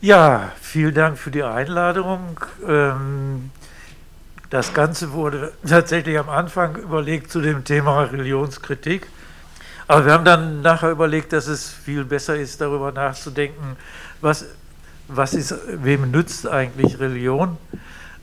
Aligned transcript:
Ja, 0.00 0.52
vielen 0.60 0.94
Dank 0.94 1.18
für 1.18 1.32
die 1.32 1.42
Einladung. 1.42 2.38
Ähm, 2.64 3.50
das 4.48 4.72
Ganze 4.72 5.10
wurde 5.10 5.52
tatsächlich 5.68 6.16
am 6.16 6.28
Anfang 6.28 6.76
überlegt 6.76 7.32
zu 7.32 7.40
dem 7.40 7.64
Thema 7.64 8.04
Religionskritik. 8.04 9.08
Aber 9.88 10.06
wir 10.06 10.12
haben 10.12 10.24
dann 10.24 10.62
nachher 10.62 10.92
überlegt, 10.92 11.32
dass 11.32 11.48
es 11.48 11.68
viel 11.68 12.04
besser 12.04 12.36
ist, 12.36 12.60
darüber 12.60 12.92
nachzudenken, 12.92 13.76
was, 14.20 14.44
was 15.08 15.34
ist, 15.34 15.52
wem 15.66 16.12
nützt 16.12 16.46
eigentlich 16.46 17.00
Religion? 17.00 17.58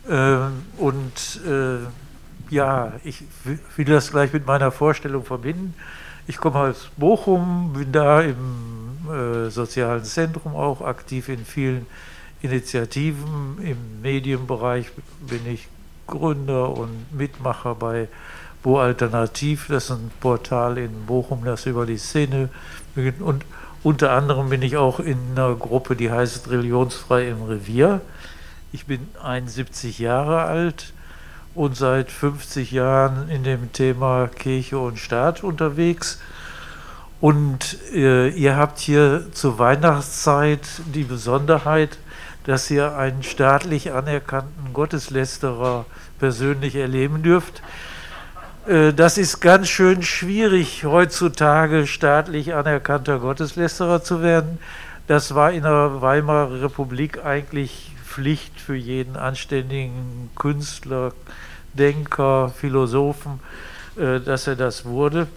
Ähm, 0.10 0.64
und 0.78 1.42
äh, 1.46 1.80
ja, 2.54 2.94
ich 3.04 3.26
will 3.76 3.86
das 3.86 4.12
gleich 4.12 4.32
mit 4.32 4.48
meiner 4.48 4.72
Vorstellung 4.72 5.26
verbinden. 5.26 5.74
Ich 6.28 6.38
komme 6.38 6.58
aus 6.58 6.90
Bochum, 6.98 7.74
bin 7.74 7.92
da 7.92 8.22
im 8.22 8.98
äh, 9.08 9.50
sozialen 9.52 10.04
Zentrum 10.04 10.56
auch 10.56 10.82
aktiv 10.82 11.30
in 11.30 11.46
vielen 11.46 11.86
Initiativen. 12.42 13.60
Im 13.62 14.02
Medienbereich 14.02 14.88
bin 15.20 15.46
ich 15.46 15.68
Gründer 16.08 16.76
und 16.76 17.14
Mitmacher 17.16 17.76
bei 17.76 18.08
Bo 18.64 18.80
Alternativ, 18.80 19.68
das 19.70 19.86
ist 19.86 19.92
ein 19.92 20.12
Portal 20.20 20.80
in 20.80 21.06
Bochum, 21.06 21.46
das 21.46 21.68
über 21.68 21.86
die 21.86 22.00
Szene 22.00 22.50
beginnt. 22.96 23.22
Und 23.22 23.46
unter 23.84 24.12
anderem 24.12 24.50
bin 24.50 24.64
ich 24.64 24.78
auch 24.78 25.00
in 25.00 25.20
einer 25.34 25.54
Gruppe, 25.54 25.96
die 25.96 26.10
heißt 26.10 26.50
Religionsfrei 26.50 27.28
im 27.30 27.44
Revier. 27.44 28.02
Ich 28.72 28.88
bin 28.88 29.08
71 29.22 30.00
Jahre 30.00 30.42
alt 30.42 30.94
und 31.56 31.76
seit 31.76 32.12
50 32.12 32.72
Jahren 32.72 33.30
in 33.30 33.44
dem 33.44 33.72
Thema 33.72 34.28
Kirche 34.28 34.78
und 34.78 35.00
Staat 35.00 35.44
unterwegs. 35.44 36.20
Und 37.22 37.78
äh, 37.94 38.30
ihr 38.30 38.58
habt 38.58 38.78
hier 38.78 39.32
zur 39.32 39.58
Weihnachtszeit 39.58 40.62
die 40.94 41.06
Besonderheit, 41.06 41.98
dass 42.44 42.70
ihr 42.70 42.96
einen 42.96 43.24
staatlich 43.24 43.94
anerkannten 43.94 44.74
Gotteslästerer 44.74 45.86
persönlich 46.20 46.76
erleben 46.76 47.24
dürft. 47.24 47.64
Äh, 48.68 48.94
das 48.94 49.18
ist 49.18 49.40
ganz 49.40 49.70
schön 49.70 50.04
schwierig, 50.04 50.84
heutzutage 50.86 51.88
staatlich 51.88 52.54
anerkannter 52.54 53.20
Gotteslästerer 53.20 54.04
zu 54.04 54.22
werden. 54.22 54.60
Das 55.08 55.36
war 55.36 55.52
in 55.52 55.64
der 55.64 56.02
Weimarer 56.02 56.62
Republik 56.62 57.24
eigentlich 57.24 57.92
Pflicht 58.06 58.60
für 58.60 58.76
jeden 58.76 59.18
anständigen 59.18 60.30
Künstler, 60.36 61.14
Denker, 61.78 62.50
Philosophen, 62.50 63.40
äh, 63.98 64.20
dass 64.20 64.48
er 64.48 64.56
das 64.56 64.86
wurde. 64.86 65.28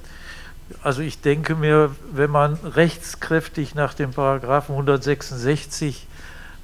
Also 0.82 1.02
ich 1.02 1.20
denke 1.20 1.54
mir, 1.54 1.94
wenn 2.12 2.30
man 2.30 2.54
rechtskräftig 2.54 3.74
nach 3.74 3.94
dem 3.94 4.12
Paragraphen 4.12 4.72
166 4.72 6.06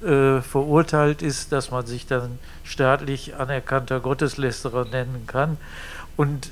äh, 0.03 0.41
verurteilt 0.41 1.21
ist, 1.21 1.51
dass 1.51 1.71
man 1.71 1.85
sich 1.85 2.05
dann 2.05 2.37
staatlich 2.63 3.35
anerkannter 3.35 3.99
Gotteslästerer 3.99 4.85
nennen 4.85 5.23
kann. 5.25 5.57
Und 6.17 6.51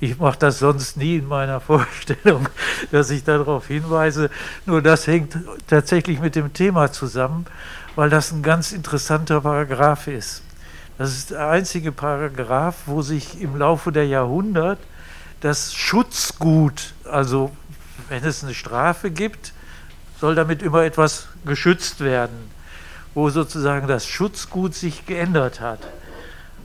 ich 0.00 0.18
mache 0.18 0.38
das 0.38 0.58
sonst 0.58 0.96
nie 0.96 1.16
in 1.16 1.28
meiner 1.28 1.60
Vorstellung, 1.60 2.48
dass 2.92 3.10
ich 3.10 3.24
darauf 3.24 3.66
hinweise. 3.66 4.30
Nur 4.64 4.82
das 4.82 5.06
hängt 5.06 5.36
tatsächlich 5.66 6.20
mit 6.20 6.34
dem 6.34 6.52
Thema 6.52 6.92
zusammen, 6.92 7.46
weil 7.94 8.10
das 8.10 8.32
ein 8.32 8.42
ganz 8.42 8.72
interessanter 8.72 9.40
Paragraph 9.40 10.06
ist. 10.06 10.42
Das 10.98 11.10
ist 11.12 11.30
der 11.30 11.48
einzige 11.48 11.92
Paragraph, 11.92 12.76
wo 12.86 13.02
sich 13.02 13.40
im 13.40 13.56
Laufe 13.56 13.92
der 13.92 14.06
Jahrhunderte 14.06 14.82
das 15.40 15.74
Schutzgut, 15.74 16.94
also 17.04 17.50
wenn 18.08 18.24
es 18.24 18.42
eine 18.42 18.54
Strafe 18.54 19.10
gibt, 19.10 19.52
soll 20.18 20.34
damit 20.34 20.62
immer 20.62 20.84
etwas 20.84 21.28
geschützt 21.44 22.00
werden, 22.00 22.50
wo 23.14 23.28
sozusagen 23.28 23.86
das 23.86 24.06
Schutzgut 24.06 24.74
sich 24.74 25.04
geändert 25.04 25.60
hat. 25.60 25.80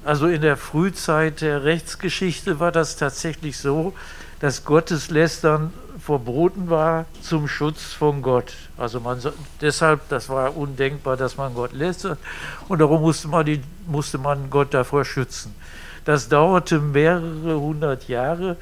Also 0.06 0.28
in 0.28 0.42
der 0.42 0.56
Frühzeit 0.56 1.42
der 1.42 1.64
Rechtsgeschichte 1.64 2.60
war 2.60 2.72
das 2.72 2.96
tatsächlich 2.96 3.58
so, 3.58 3.94
dass 4.40 4.64
Gotteslästern 4.64 5.74
verboten 6.18 6.70
war 6.70 7.06
zum 7.22 7.48
Schutz 7.48 7.94
von 7.94 8.22
Gott. 8.22 8.54
Also 8.78 9.00
man 9.00 9.22
deshalb, 9.62 10.10
das 10.10 10.28
war 10.28 10.58
undenkbar, 10.58 11.16
dass 11.16 11.38
man 11.38 11.54
Gott 11.54 11.72
lästert 11.72 12.20
und 12.68 12.80
darum 12.80 13.02
musste 13.02 13.28
man, 13.30 13.46
die, 13.46 13.62
musste 13.88 14.18
man 14.18 14.50
Gott 14.50 14.74
davor 14.74 15.06
schützen. 15.06 15.56
Das 16.04 16.28
dauerte 16.28 16.80
mehrere 16.80 17.60
hundert 17.60 18.08
Jahre, 18.08 18.58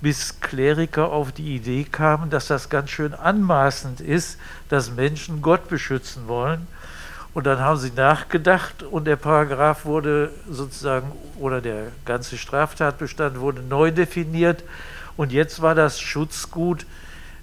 bis 0.00 0.40
Kleriker 0.40 1.12
auf 1.12 1.30
die 1.30 1.54
Idee 1.56 1.84
kamen, 1.84 2.30
dass 2.30 2.48
das 2.48 2.68
ganz 2.70 2.90
schön 2.90 3.14
anmaßend 3.14 4.00
ist, 4.00 4.38
dass 4.68 4.90
Menschen 4.90 5.42
Gott 5.42 5.68
beschützen 5.68 6.26
wollen 6.26 6.66
und 7.32 7.46
dann 7.46 7.60
haben 7.60 7.78
sie 7.78 7.92
nachgedacht 7.92 8.82
und 8.82 9.04
der 9.04 9.16
Paragraph 9.16 9.84
wurde 9.84 10.32
sozusagen, 10.48 11.12
oder 11.38 11.60
der 11.60 11.92
ganze 12.04 12.36
Straftatbestand 12.36 13.38
wurde 13.38 13.62
neu 13.62 13.92
definiert. 13.92 14.64
Und 15.16 15.32
jetzt 15.32 15.62
war 15.62 15.74
das 15.74 16.00
Schutzgut 16.00 16.86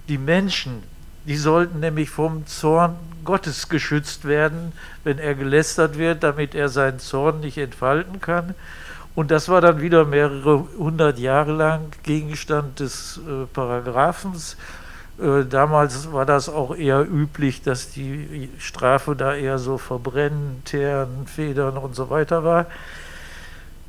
die 0.07 0.17
Menschen. 0.17 0.83
Die 1.25 1.37
sollten 1.37 1.81
nämlich 1.81 2.09
vom 2.09 2.47
Zorn 2.47 2.95
Gottes 3.25 3.67
geschützt 3.67 4.25
werden, 4.25 4.71
wenn 5.03 5.19
er 5.19 5.35
gelästert 5.35 5.97
wird, 5.97 6.23
damit 6.23 6.55
er 6.55 6.69
seinen 6.69 6.99
Zorn 6.99 7.41
nicht 7.41 7.57
entfalten 7.57 8.21
kann. 8.21 8.55
Und 9.15 9.31
das 9.31 9.49
war 9.49 9.61
dann 9.61 9.81
wieder 9.81 10.05
mehrere 10.05 10.65
hundert 10.77 11.19
Jahre 11.19 11.51
lang 11.51 11.91
Gegenstand 12.03 12.79
des 12.79 13.17
äh, 13.17 13.45
Paragraphens. 13.51 14.55
Äh, 15.19 15.43
damals 15.43 16.11
war 16.13 16.25
das 16.25 16.47
auch 16.47 16.75
eher 16.75 17.01
üblich, 17.01 17.63
dass 17.63 17.89
die 17.89 18.49
Strafe 18.59 19.15
da 19.15 19.33
eher 19.33 19.57
so 19.57 19.77
Verbrennen, 19.77 20.61
Teeren, 20.65 21.25
Federn 21.25 21.77
und 21.77 21.95
so 21.95 22.09
weiter 22.09 22.43
war. 22.43 22.67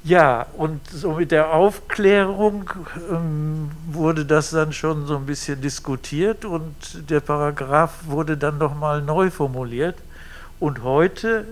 Ja, 0.05 0.47
und 0.57 0.81
so 0.89 1.15
mit 1.15 1.33
der 1.33 1.53
Aufklärung 1.53 2.71
ähm, 3.11 3.71
wurde 3.91 4.25
das 4.25 4.51
dann 4.51 4.73
schon 4.73 5.07
so 5.07 5.17
ein 5.17 5.27
bisschen 5.27 5.61
diskutiert 5.61 6.45
und 6.45 6.73
der 7.11 7.21
Paragraph 7.21 7.93
wurde 8.05 8.37
dann 8.37 8.59
nochmal 8.59 9.03
neu 9.03 9.31
formuliert. 9.31 9.97
Und 10.61 10.83
heute 10.83 11.47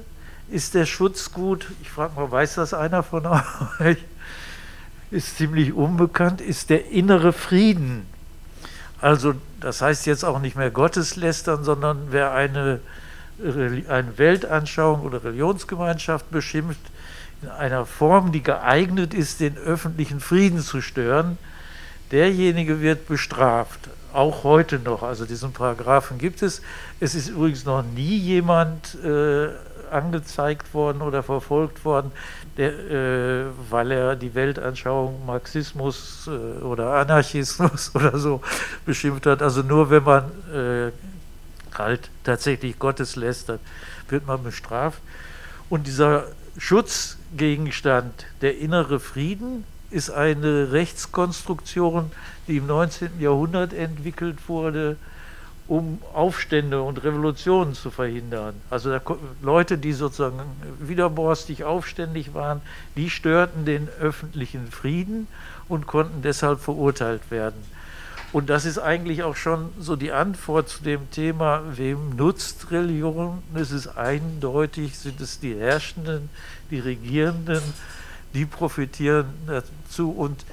ist 0.48 0.74
der 0.74 0.86
Schutzgut, 0.86 1.66
ich 1.82 1.90
frage 1.90 2.14
mal, 2.14 2.30
weiß 2.30 2.54
das 2.54 2.72
einer 2.72 3.02
von 3.02 3.26
euch, 3.80 3.98
ist 5.10 5.36
ziemlich 5.36 5.72
unbekannt, 5.72 6.40
ist 6.40 6.70
der 6.70 6.90
innere 6.90 7.32
Frieden. 7.32 8.06
Also 9.00 9.34
das 9.60 9.82
heißt 9.82 10.06
jetzt 10.06 10.24
auch 10.24 10.40
nicht 10.40 10.56
mehr 10.56 10.70
Gotteslästern, 10.70 11.64
sondern 11.64 12.08
wer 12.10 12.32
eine, 12.32 12.80
eine 13.88 14.18
Weltanschauung 14.18 15.02
oder 15.02 15.22
Religionsgemeinschaft 15.24 16.30
beschimpft, 16.30 16.80
in 17.42 17.48
einer 17.48 17.86
Form, 17.86 18.32
die 18.32 18.42
geeignet 18.42 19.14
ist, 19.14 19.40
den 19.40 19.56
öffentlichen 19.56 20.20
Frieden 20.20 20.60
zu 20.60 20.80
stören, 20.80 21.38
derjenige 22.10 22.80
wird 22.80 23.06
bestraft. 23.08 23.80
Auch 24.12 24.44
heute 24.44 24.78
noch. 24.78 25.02
Also 25.02 25.26
diesen 25.26 25.52
Paragraphen 25.52 26.18
gibt 26.18 26.42
es. 26.42 26.62
Es 27.00 27.14
ist 27.14 27.28
übrigens 27.28 27.64
noch 27.64 27.82
nie 27.82 28.16
jemand 28.16 28.96
äh, 29.04 29.48
angezeigt 29.90 30.72
worden 30.72 31.02
oder 31.02 31.22
verfolgt 31.22 31.84
worden, 31.84 32.12
der, 32.56 32.72
äh, 32.72 33.44
weil 33.70 33.90
er 33.90 34.16
die 34.16 34.34
Weltanschauung 34.34 35.26
Marxismus 35.26 36.28
äh, 36.28 36.62
oder 36.62 36.94
Anarchismus 36.94 37.90
oder 37.94 38.18
so 38.18 38.40
beschimpft 38.86 39.26
hat. 39.26 39.42
Also 39.42 39.62
nur 39.62 39.90
wenn 39.90 40.04
man 40.04 40.32
halt 41.74 42.08
tatsächlich 42.24 42.78
Gottes 42.78 43.16
lästert, 43.16 43.60
wird 44.08 44.26
man 44.26 44.42
bestraft. 44.42 45.00
Und 45.68 45.86
dieser 45.86 46.24
Schutzgegenstand, 46.58 48.26
der 48.40 48.58
innere 48.58 48.98
Frieden, 49.00 49.64
ist 49.90 50.10
eine 50.10 50.72
Rechtskonstruktion, 50.72 52.10
die 52.48 52.56
im 52.56 52.66
19. 52.66 53.20
Jahrhundert 53.20 53.72
entwickelt 53.72 54.48
wurde, 54.48 54.96
um 55.68 56.00
Aufstände 56.14 56.80
und 56.82 57.02
Revolutionen 57.02 57.74
zu 57.74 57.90
verhindern. 57.90 58.54
Also 58.70 58.90
da, 58.90 59.00
Leute, 59.42 59.78
die 59.78 59.92
sozusagen 59.92 60.40
widerborstig 60.78 61.64
aufständig 61.64 62.34
waren, 62.34 62.60
die 62.96 63.10
störten 63.10 63.64
den 63.64 63.88
öffentlichen 64.00 64.70
Frieden 64.70 65.26
und 65.68 65.86
konnten 65.86 66.22
deshalb 66.22 66.60
verurteilt 66.60 67.30
werden. 67.30 67.75
Und 68.36 68.50
das 68.50 68.66
ist 68.66 68.78
eigentlich 68.78 69.22
auch 69.22 69.34
schon 69.34 69.72
so 69.78 69.96
die 69.96 70.12
Antwort 70.12 70.68
zu 70.68 70.82
dem 70.82 71.10
Thema, 71.10 71.62
wem 71.74 72.16
nutzt 72.16 72.70
Religion? 72.70 73.42
Es 73.54 73.70
ist 73.70 73.96
eindeutig, 73.96 74.98
sind 74.98 75.22
es 75.22 75.40
die 75.40 75.54
Herrschenden, 75.54 76.28
die 76.70 76.78
Regierenden, 76.78 77.62
die 78.34 78.44
profitieren 78.44 79.24
dazu. 79.46 80.10
Und 80.10 80.44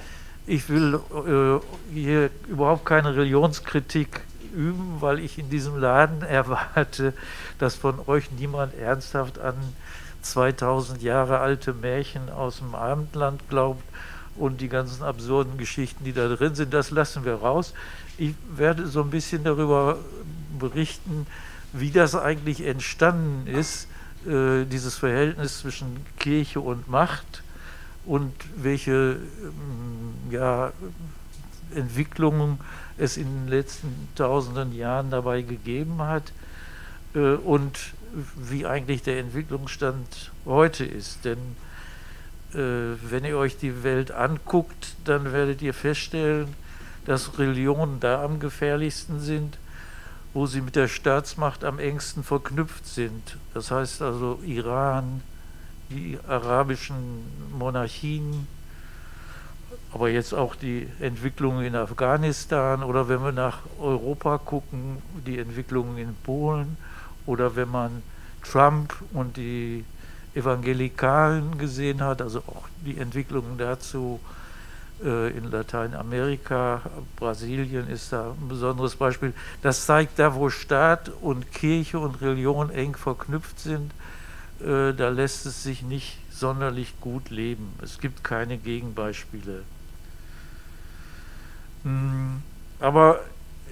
ich 0.47 0.69
will 0.69 0.97
äh, 1.11 1.93
hier 1.93 2.29
überhaupt 2.47 2.85
keine 2.85 3.17
Religionskritik 3.17 4.21
üben, 4.55 5.01
weil 5.01 5.19
ich 5.19 5.37
in 5.37 5.49
diesem 5.49 5.77
Laden 5.77 6.21
erwarte, 6.29 7.13
dass 7.59 7.75
von 7.75 7.95
euch 8.07 8.31
niemand 8.31 8.75
ernsthaft 8.75 9.39
an 9.39 9.55
2000 10.21 11.01
Jahre 11.01 11.39
alte 11.39 11.73
Märchen 11.73 12.29
aus 12.29 12.59
dem 12.59 12.75
Abendland 12.75 13.41
glaubt 13.49 13.83
und 14.35 14.61
die 14.61 14.69
ganzen 14.69 15.03
absurden 15.03 15.57
Geschichten, 15.57 16.03
die 16.03 16.13
da 16.13 16.27
drin 16.27 16.55
sind, 16.55 16.73
das 16.73 16.91
lassen 16.91 17.25
wir 17.25 17.35
raus. 17.35 17.73
Ich 18.17 18.33
werde 18.55 18.87
so 18.87 19.01
ein 19.01 19.09
bisschen 19.09 19.43
darüber 19.43 19.97
berichten, 20.57 21.27
wie 21.73 21.91
das 21.91 22.15
eigentlich 22.15 22.65
entstanden 22.65 23.47
ist, 23.47 23.87
äh, 24.27 24.65
dieses 24.65 24.95
Verhältnis 24.95 25.59
zwischen 25.59 25.97
Kirche 26.19 26.61
und 26.61 26.87
Macht 26.87 27.43
und 28.05 28.33
welche 28.55 29.17
ähm, 29.41 30.13
ja, 30.29 30.71
Entwicklungen 31.73 32.59
es 32.97 33.17
in 33.17 33.25
den 33.25 33.47
letzten 33.47 34.07
tausenden 34.15 34.75
Jahren 34.75 35.09
dabei 35.09 35.41
gegeben 35.41 36.01
hat 36.01 36.31
äh, 37.15 37.33
und 37.33 37.93
wie 38.35 38.65
eigentlich 38.65 39.01
der 39.01 39.19
Entwicklungsstand 39.19 40.31
heute 40.45 40.85
ist. 40.85 41.25
Denn 41.25 41.39
wenn 42.53 43.25
ihr 43.25 43.37
euch 43.37 43.57
die 43.57 43.83
Welt 43.83 44.11
anguckt, 44.11 44.95
dann 45.05 45.31
werdet 45.33 45.61
ihr 45.61 45.73
feststellen, 45.73 46.53
dass 47.05 47.37
Religionen 47.37 47.99
da 47.99 48.23
am 48.23 48.39
gefährlichsten 48.39 49.19
sind, 49.19 49.57
wo 50.33 50.45
sie 50.45 50.61
mit 50.61 50.75
der 50.75 50.87
Staatsmacht 50.87 51.63
am 51.63 51.79
engsten 51.79 52.23
verknüpft 52.23 52.85
sind. 52.87 53.37
Das 53.53 53.71
heißt 53.71 54.01
also 54.01 54.39
Iran, 54.45 55.21
die 55.89 56.17
arabischen 56.27 57.23
Monarchien, 57.57 58.47
aber 59.91 60.09
jetzt 60.09 60.33
auch 60.33 60.55
die 60.55 60.87
Entwicklungen 60.99 61.65
in 61.65 61.75
Afghanistan 61.75 62.83
oder 62.83 63.09
wenn 63.09 63.23
wir 63.23 63.31
nach 63.31 63.59
Europa 63.79 64.39
gucken, 64.39 64.97
die 65.25 65.37
Entwicklungen 65.37 65.97
in 65.97 66.15
Polen 66.23 66.77
oder 67.25 67.55
wenn 67.55 67.69
man 67.69 68.01
Trump 68.43 68.95
und 69.13 69.37
die 69.37 69.85
Evangelikalen 70.35 71.57
gesehen 71.57 72.01
hat, 72.01 72.21
also 72.21 72.39
auch 72.39 72.67
die 72.85 72.97
Entwicklungen 72.97 73.57
dazu 73.57 74.19
äh, 75.03 75.29
in 75.37 75.51
Lateinamerika, 75.51 76.81
Brasilien 77.17 77.87
ist 77.87 78.13
da 78.13 78.31
ein 78.31 78.47
besonderes 78.47 78.95
Beispiel. 78.95 79.33
Das 79.61 79.85
zeigt 79.85 80.19
da, 80.19 80.35
wo 80.35 80.49
Staat 80.49 81.11
und 81.21 81.51
Kirche 81.51 81.99
und 81.99 82.21
Religion 82.21 82.69
eng 82.69 82.95
verknüpft 82.95 83.59
sind, 83.59 83.91
äh, 84.59 84.93
da 84.93 85.09
lässt 85.09 85.45
es 85.45 85.63
sich 85.63 85.81
nicht 85.81 86.17
sonderlich 86.31 86.99
gut 87.01 87.29
leben. 87.29 87.73
Es 87.81 87.99
gibt 87.99 88.23
keine 88.23 88.57
Gegenbeispiele. 88.57 89.63
Hm, 91.83 92.41
aber 92.79 93.19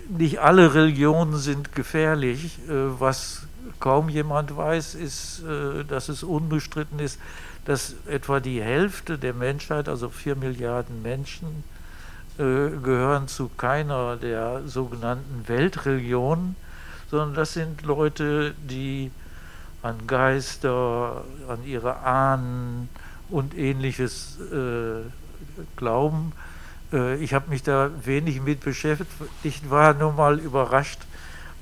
nicht 0.09 0.39
alle 0.39 0.73
Religionen 0.73 1.37
sind 1.37 1.73
gefährlich. 1.73 2.59
Äh, 2.67 2.99
was 2.99 3.43
kaum 3.79 4.09
jemand 4.09 4.55
weiß, 4.55 4.95
ist, 4.95 5.43
dass 5.87 6.09
es 6.09 6.23
unbestritten 6.23 6.99
ist, 6.99 7.19
dass 7.65 7.95
etwa 8.07 8.39
die 8.39 8.61
Hälfte 8.61 9.17
der 9.17 9.33
Menschheit, 9.33 9.87
also 9.87 10.09
vier 10.09 10.35
Milliarden 10.35 11.01
Menschen, 11.01 11.63
äh, 12.37 12.69
gehören 12.81 13.27
zu 13.27 13.49
keiner 13.49 14.15
der 14.15 14.61
sogenannten 14.65 15.47
Weltreligionen, 15.47 16.55
sondern 17.09 17.35
das 17.35 17.53
sind 17.53 17.83
Leute, 17.83 18.55
die 18.57 19.11
an 19.83 20.07
Geister, 20.07 21.23
an 21.49 21.63
ihre 21.65 21.97
Ahnen 21.99 22.89
und 23.29 23.55
ähnliches 23.55 24.39
äh, 24.51 25.03
glauben. 25.75 26.31
Äh, 26.93 27.17
ich 27.17 27.33
habe 27.33 27.49
mich 27.49 27.63
da 27.63 27.91
wenig 28.05 28.41
mit 28.41 28.61
beschäftigt. 28.61 29.11
Ich 29.43 29.69
war 29.69 29.93
nur 29.93 30.13
mal 30.13 30.39
überrascht, 30.39 31.01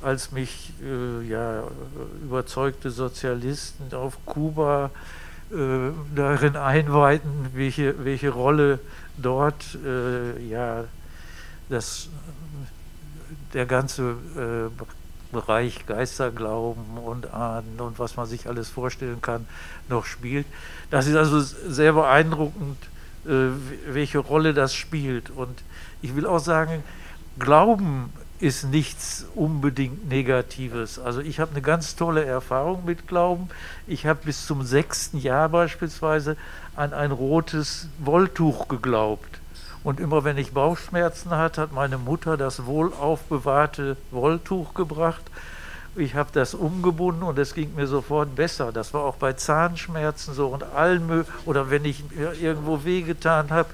als 0.01 0.31
mich 0.31 0.73
äh, 0.81 1.27
ja, 1.27 1.63
überzeugte 2.23 2.89
Sozialisten 2.91 3.93
auf 3.93 4.17
Kuba 4.25 4.91
äh, 5.51 5.91
darin 6.15 6.55
einweiten, 6.55 7.49
welche, 7.53 8.03
welche 8.03 8.29
Rolle 8.29 8.79
dort 9.17 9.77
äh, 9.85 10.41
ja, 10.47 10.85
das, 11.69 12.09
der 13.53 13.65
ganze 13.65 14.11
äh, 14.35 14.83
Bereich 15.31 15.85
Geisterglauben 15.85 16.97
und 16.97 17.31
Ahnen 17.33 17.79
und 17.79 17.99
was 17.99 18.17
man 18.17 18.25
sich 18.25 18.47
alles 18.47 18.67
vorstellen 18.69 19.21
kann, 19.21 19.45
noch 19.87 20.05
spielt. 20.05 20.47
Das 20.89 21.05
ist 21.05 21.15
also 21.15 21.39
sehr 21.39 21.93
beeindruckend, 21.93 22.77
äh, 23.25 23.49
welche 23.87 24.17
Rolle 24.19 24.55
das 24.55 24.73
spielt. 24.73 25.29
Und 25.29 25.61
ich 26.01 26.15
will 26.15 26.25
auch 26.25 26.39
sagen, 26.39 26.83
Glauben 27.37 28.11
ist 28.39 28.63
nichts 28.65 29.25
unbedingt 29.35 30.07
Negatives. 30.07 30.97
Also 30.97 31.19
ich 31.19 31.39
habe 31.39 31.51
eine 31.51 31.61
ganz 31.61 31.95
tolle 31.95 32.23
Erfahrung 32.23 32.85
mit 32.85 33.07
Glauben. 33.07 33.49
Ich 33.85 34.05
habe 34.05 34.21
bis 34.25 34.45
zum 34.45 34.63
sechsten 34.63 35.19
Jahr 35.19 35.49
beispielsweise 35.49 36.37
an 36.75 36.93
ein 36.93 37.11
rotes 37.11 37.87
Wolltuch 37.99 38.67
geglaubt. 38.69 39.39
Und 39.83 39.99
immer 39.99 40.23
wenn 40.23 40.37
ich 40.37 40.53
Bauchschmerzen 40.53 41.31
hatte, 41.31 41.61
hat 41.61 41.73
meine 41.73 41.97
Mutter 41.97 42.37
das 42.37 42.65
wohlaufbewahrte 42.65 43.97
Wolltuch 44.11 44.73
gebracht. 44.73 45.23
Ich 45.95 46.15
habe 46.15 46.29
das 46.31 46.53
umgebunden 46.53 47.23
und 47.23 47.39
es 47.39 47.53
ging 47.53 47.75
mir 47.75 47.87
sofort 47.87 48.35
besser. 48.35 48.71
Das 48.71 48.93
war 48.93 49.03
auch 49.03 49.15
bei 49.15 49.33
Zahnschmerzen 49.33 50.33
so 50.33 50.47
und 50.47 50.63
allen 50.63 51.25
oder 51.45 51.69
wenn 51.69 51.83
ich 51.83 52.03
irgendwo 52.41 52.83
wehgetan 52.85 53.49
habe. 53.49 53.69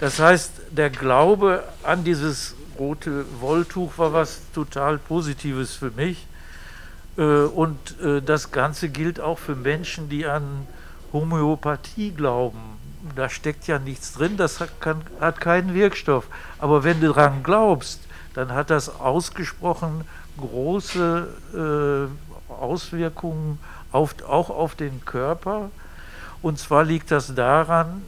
Das 0.00 0.18
heißt, 0.18 0.52
der 0.72 0.90
Glaube 0.90 1.64
an 1.82 2.04
dieses 2.04 2.55
rote 2.78 3.24
Wolltuch 3.40 3.98
war 3.98 4.12
was 4.12 4.40
total 4.54 4.98
Positives 4.98 5.74
für 5.74 5.90
mich. 5.90 6.26
Äh, 7.16 7.22
und 7.22 8.00
äh, 8.00 8.22
das 8.22 8.50
Ganze 8.50 8.88
gilt 8.88 9.20
auch 9.20 9.38
für 9.38 9.56
Menschen, 9.56 10.08
die 10.08 10.26
an 10.26 10.66
Homöopathie 11.12 12.10
glauben. 12.10 12.58
Da 13.14 13.28
steckt 13.28 13.66
ja 13.66 13.78
nichts 13.78 14.12
drin, 14.12 14.36
das 14.36 14.60
hat, 14.60 14.80
kann, 14.80 15.02
hat 15.20 15.40
keinen 15.40 15.74
Wirkstoff. 15.74 16.26
Aber 16.58 16.84
wenn 16.84 17.00
du 17.00 17.08
daran 17.08 17.42
glaubst, 17.42 18.00
dann 18.34 18.52
hat 18.52 18.70
das 18.70 18.88
ausgesprochen 19.00 20.04
große 20.38 22.08
äh, 22.50 22.52
Auswirkungen 22.52 23.58
auf, 23.92 24.14
auch 24.28 24.50
auf 24.50 24.74
den 24.74 25.04
Körper. 25.04 25.70
Und 26.42 26.58
zwar 26.58 26.84
liegt 26.84 27.10
das 27.10 27.34
daran, 27.34 28.02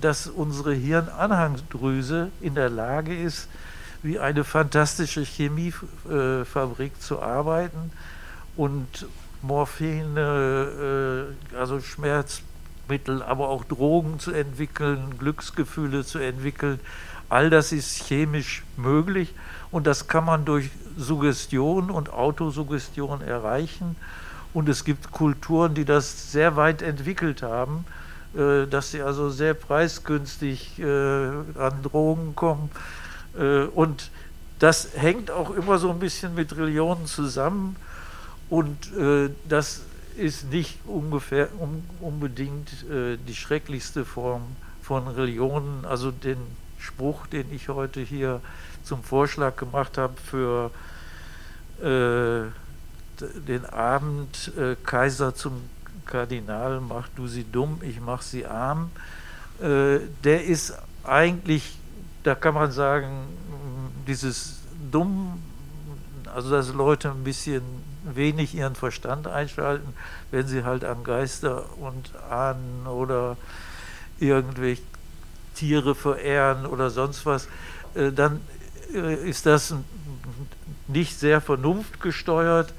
dass 0.00 0.26
unsere 0.26 0.72
Hirnanhangsdrüse 0.74 2.30
in 2.40 2.54
der 2.54 2.70
Lage 2.70 3.16
ist, 3.16 3.48
wie 4.02 4.18
eine 4.18 4.44
fantastische 4.44 5.22
Chemiefabrik 5.22 6.92
äh, 6.92 7.00
zu 7.00 7.20
arbeiten 7.20 7.92
und 8.56 9.06
Morphine, 9.42 11.28
äh, 11.52 11.56
also 11.56 11.80
Schmerzmittel, 11.80 13.22
aber 13.22 13.48
auch 13.48 13.64
Drogen 13.64 14.18
zu 14.18 14.32
entwickeln, 14.32 15.18
Glücksgefühle 15.18 16.04
zu 16.04 16.18
entwickeln. 16.18 16.80
All 17.28 17.50
das 17.50 17.72
ist 17.72 18.06
chemisch 18.06 18.64
möglich 18.76 19.34
und 19.70 19.86
das 19.86 20.08
kann 20.08 20.24
man 20.24 20.44
durch 20.44 20.70
Suggestion 20.96 21.90
und 21.90 22.12
Autosuggestion 22.12 23.20
erreichen. 23.20 23.96
Und 24.52 24.68
es 24.68 24.84
gibt 24.84 25.12
Kulturen, 25.12 25.74
die 25.74 25.84
das 25.84 26.32
sehr 26.32 26.56
weit 26.56 26.82
entwickelt 26.82 27.42
haben, 27.42 27.84
äh, 28.34 28.66
dass 28.66 28.90
sie 28.90 29.02
also 29.02 29.30
sehr 29.30 29.54
preisgünstig 29.54 30.82
an 30.82 31.82
Drogen 31.82 32.34
kommen 32.34 32.70
und 33.74 34.10
das 34.60 34.90
hängt 34.94 35.30
auch 35.30 35.50
immer 35.50 35.78
so 35.78 35.90
ein 35.90 35.98
bisschen 35.98 36.34
mit 36.34 36.56
Religionen 36.56 37.06
zusammen 37.06 37.76
und 38.50 38.94
äh, 38.96 39.30
das 39.48 39.82
ist 40.16 40.50
nicht 40.50 40.78
ungefähr 40.84 41.48
unbedingt 42.00 42.68
äh, 42.90 43.16
die 43.16 43.34
schrecklichste 43.34 44.04
Form 44.04 44.42
von 44.82 45.06
Religionen. 45.08 45.86
Also 45.86 46.10
den 46.10 46.36
Spruch, 46.78 47.26
den 47.26 47.52
ich 47.54 47.68
heute 47.68 48.00
hier 48.00 48.40
zum 48.84 49.02
Vorschlag 49.02 49.56
gemacht 49.56 49.98
habe 49.98 50.14
für 50.18 50.70
den 51.82 53.64
Abend 53.66 54.52
Kaiser 54.84 55.34
zum 55.34 55.62
Kardinal, 56.04 56.80
mach 56.80 57.08
du 57.16 57.26
sie 57.26 57.44
dumm, 57.50 57.78
ich 57.82 58.00
mach 58.00 58.20
sie 58.20 58.44
arm, 58.44 58.90
der 59.58 60.44
ist 60.44 60.74
eigentlich 61.04 61.79
da 62.22 62.34
kann 62.34 62.54
man 62.54 62.72
sagen, 62.72 63.26
dieses 64.06 64.60
Dumm, 64.90 65.42
also 66.34 66.50
dass 66.50 66.72
Leute 66.72 67.10
ein 67.10 67.24
bisschen 67.24 67.62
wenig 68.04 68.54
ihren 68.54 68.74
Verstand 68.74 69.26
einschalten, 69.26 69.94
wenn 70.30 70.46
sie 70.46 70.64
halt 70.64 70.84
an 70.84 71.04
Geister 71.04 71.64
und 71.78 72.12
Ahnen 72.30 72.86
oder 72.86 73.36
irgendwelche 74.18 74.82
Tiere 75.54 75.94
verehren 75.94 76.66
oder 76.66 76.90
sonst 76.90 77.26
was, 77.26 77.48
äh, 77.94 78.12
dann 78.12 78.40
äh, 78.94 79.28
ist 79.28 79.46
das 79.46 79.74
nicht 80.88 81.18
sehr 81.18 81.40
vernunftgesteuert, 81.40 82.72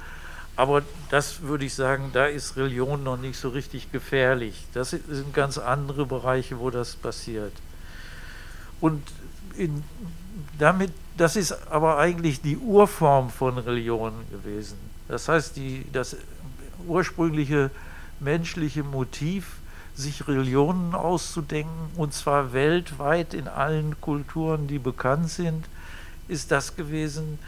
aber 0.56 0.82
das 1.10 1.42
würde 1.42 1.66
ich 1.66 1.74
sagen, 1.74 2.12
da 2.14 2.26
ist 2.26 2.58
Religion 2.58 3.04
noch 3.04 3.18
nicht 3.18 3.40
so 3.40 3.50
richtig 3.50 3.92
gefährlich. 3.92 4.66
Das 4.74 4.92
sind 4.92 5.34
ganz 5.34 5.58
andere 5.58 6.06
Bereiche, 6.06 6.60
wo 6.60 6.70
das 6.70 6.96
passiert. 6.96 7.54
Und 8.80 9.02
in, 9.58 9.84
damit, 10.58 10.92
das 11.18 11.36
ist 11.36 11.56
aber 11.70 11.98
eigentlich 11.98 12.42
die 12.42 12.58
Urform 12.58 13.30
von 13.30 13.58
Religion 13.58 14.14
gewesen. 14.32 14.78
Das 15.08 15.28
heißt, 15.28 15.56
die, 15.56 15.86
das 15.92 16.16
ursprüngliche 16.88 17.72
menschliche 18.20 18.84
Motiv, 18.84 19.58
sich 19.94 20.28
Religionen 20.28 20.96
auszudenken, 20.96 21.90
und 21.96 22.14
zwar 22.14 22.54
weltweit 22.54 23.34
in 23.34 23.48
allen 23.48 24.00
Kulturen, 24.00 24.68
die 24.68 24.80
bekannt 24.80 25.30
sind, 25.30 25.66
ist 26.28 26.52
das 26.52 26.76
gewesen, 26.76 27.40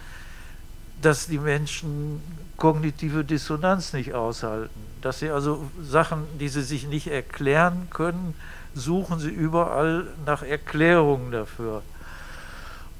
dass 1.01 1.27
die 1.27 1.39
Menschen 1.39 2.21
kognitive 2.57 3.23
Dissonanz 3.23 3.93
nicht 3.93 4.13
aushalten, 4.13 4.79
dass 5.01 5.19
sie 5.19 5.29
also 5.29 5.69
Sachen, 5.81 6.25
die 6.39 6.49
sie 6.49 6.61
sich 6.61 6.87
nicht 6.87 7.07
erklären 7.07 7.87
können, 7.89 8.35
suchen 8.73 9.19
sie 9.19 9.29
überall 9.29 10.07
nach 10.25 10.43
Erklärungen 10.43 11.31
dafür. 11.31 11.81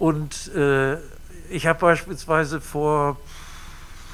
Und 0.03 0.53
äh, 0.53 0.97
ich 1.49 1.65
habe 1.65 1.79
beispielsweise 1.79 2.59
vor 2.59 3.15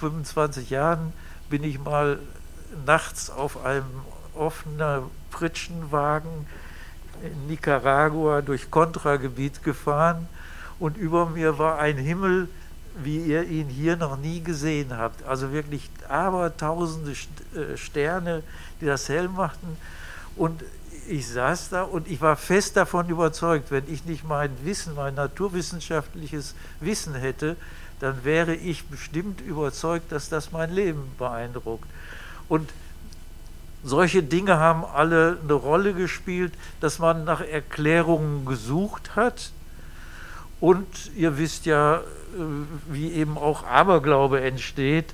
25 0.02 0.70
Jahren 0.70 1.14
bin 1.50 1.64
ich 1.64 1.80
mal 1.80 2.20
nachts 2.86 3.32
auf 3.32 3.66
einem 3.66 3.90
offenen 4.36 5.06
Pritschenwagen 5.32 6.30
in 7.24 7.48
Nicaragua 7.48 8.44
durch 8.44 8.70
Kontragebiet 8.70 9.64
gefahren 9.64 10.28
und 10.78 10.96
über 10.96 11.26
mir 11.26 11.58
war 11.58 11.80
ein 11.80 11.98
Himmel, 11.98 12.50
wie 13.04 13.24
ihr 13.24 13.46
ihn 13.46 13.68
hier 13.68 13.98
noch 13.98 14.16
nie 14.16 14.44
gesehen 14.44 14.96
habt. 14.96 15.24
Also 15.24 15.52
wirklich 15.52 15.90
abertausende 16.08 17.14
äh, 17.14 17.78
Sterne, 17.78 18.44
die 18.80 18.86
das 18.86 19.10
hell 19.10 19.28
machten. 19.28 19.76
Und 20.36 20.62
ich 21.10 21.28
saß 21.28 21.70
da 21.70 21.84
und 21.84 22.08
ich 22.08 22.22
war 22.22 22.36
fest 22.36 22.78
davon 22.78 23.10
überzeugt, 23.10 23.72
wenn 23.72 23.92
ich 23.92 24.06
nicht 24.06 24.24
mein 24.24 24.52
Wissen, 24.64 24.96
mein 24.96 25.16
naturwissenschaftliches 25.16 26.56
Wissen 26.80 27.16
hätte, 27.16 27.56
dann 28.00 28.24
wäre 28.24 28.56
ich 28.56 28.86
bestimmt 28.86 29.42
überzeugt, 29.42 30.12
dass 30.12 30.30
das 30.30 30.52
mein 30.52 30.74
Leben 30.74 31.12
beeindruckt. 31.18 31.90
Und 32.48 32.70
solche 33.84 34.24
Dinge 34.24 34.58
haben 34.58 34.86
alle 34.86 35.38
eine 35.44 35.54
Rolle 35.54 35.94
gespielt, 35.94 36.54
dass 36.80 37.00
man 37.00 37.24
nach 37.26 37.42
Erklärungen 37.42 38.46
gesucht 38.46 39.16
hat. 39.16 39.52
Und 40.60 40.88
ihr 41.16 41.38
wisst 41.38 41.66
ja, 41.66 41.98
äh, 41.98 42.02
wie 42.90 43.12
eben 43.12 43.38
auch 43.38 43.64
Aberglaube 43.66 44.42
entsteht, 44.42 45.14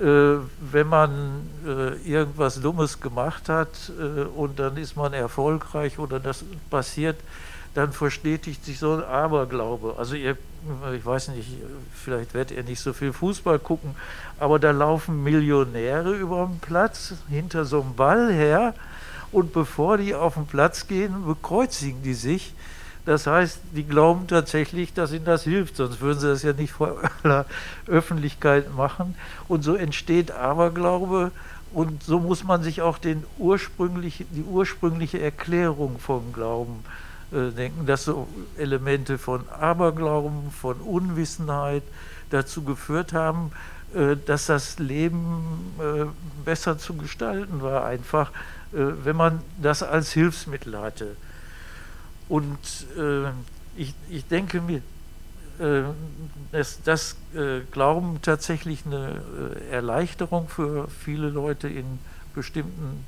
wenn 0.00 0.88
man 0.88 1.48
äh, 1.66 1.96
irgendwas 2.08 2.60
Dummes 2.60 3.00
gemacht 3.00 3.48
hat 3.48 3.92
und 4.36 4.58
dann 4.58 4.76
ist 4.76 4.96
man 4.96 5.12
erfolgreich 5.12 5.98
oder 5.98 6.20
das 6.20 6.44
passiert, 6.70 7.16
dann 7.74 7.92
verstetigt 7.92 8.64
sich 8.64 8.78
so 8.78 8.94
ein 8.94 9.04
Aberglaube. 9.04 9.94
Also 9.98 10.14
ihr, 10.14 10.36
ich 10.94 11.04
weiß 11.04 11.28
nicht, 11.28 11.48
vielleicht 11.94 12.34
werdet 12.34 12.56
ihr 12.56 12.64
nicht 12.64 12.80
so 12.80 12.92
viel 12.92 13.12
Fußball 13.12 13.58
gucken, 13.58 13.94
aber 14.38 14.58
da 14.58 14.70
laufen 14.70 15.22
Millionäre 15.22 16.12
über 16.12 16.46
den 16.46 16.58
Platz 16.58 17.14
hinter 17.28 17.64
so 17.64 17.82
einem 17.82 17.94
Ball 17.94 18.32
her 18.32 18.74
und 19.30 19.52
bevor 19.52 19.98
die 19.98 20.14
auf 20.14 20.34
den 20.34 20.46
Platz 20.46 20.86
gehen, 20.86 21.26
bekreuzigen 21.26 22.02
die 22.02 22.14
sich. 22.14 22.54
Das 23.06 23.26
heißt, 23.26 23.60
die 23.74 23.84
glauben 23.84 24.26
tatsächlich, 24.26 24.92
dass 24.92 25.12
ihnen 25.12 25.24
das 25.24 25.44
hilft, 25.44 25.76
sonst 25.76 26.00
würden 26.00 26.20
sie 26.20 26.28
das 26.28 26.42
ja 26.42 26.52
nicht 26.52 26.72
vor 26.72 27.00
aller 27.22 27.46
Öffentlichkeit 27.86 28.74
machen. 28.74 29.14
Und 29.48 29.62
so 29.62 29.74
entsteht 29.74 30.30
Aberglaube 30.30 31.30
und 31.72 32.02
so 32.02 32.18
muss 32.18 32.44
man 32.44 32.62
sich 32.62 32.82
auch 32.82 32.98
den 32.98 33.24
ursprünglich, 33.38 34.24
die 34.30 34.42
ursprüngliche 34.42 35.20
Erklärung 35.20 35.98
vom 35.98 36.32
Glauben 36.32 36.84
äh, 37.30 37.50
denken, 37.50 37.84
dass 37.86 38.04
so 38.04 38.26
Elemente 38.56 39.18
von 39.18 39.46
Aberglauben, 39.50 40.50
von 40.50 40.76
Unwissenheit 40.76 41.82
dazu 42.30 42.62
geführt 42.62 43.12
haben, 43.12 43.52
äh, 43.94 44.16
dass 44.16 44.46
das 44.46 44.78
Leben 44.78 45.74
äh, 45.78 46.06
besser 46.44 46.78
zu 46.78 46.94
gestalten 46.94 47.60
war, 47.60 47.84
einfach, 47.84 48.32
wenn 48.70 49.16
man 49.16 49.40
das 49.62 49.82
als 49.82 50.12
Hilfsmittel 50.12 50.78
hatte. 50.78 51.16
Und 52.28 52.58
äh, 52.96 53.30
ich, 53.76 53.94
ich 54.10 54.26
denke 54.26 54.60
mir, 54.60 54.82
äh, 55.58 55.82
dass 56.52 56.82
das 56.82 57.16
äh, 57.34 57.60
Glauben 57.70 58.20
tatsächlich 58.22 58.84
eine 58.86 59.22
äh, 59.70 59.70
Erleichterung 59.70 60.48
für 60.48 60.88
viele 60.88 61.28
Leute 61.28 61.68
in 61.68 61.98
bestimmten, 62.34 63.04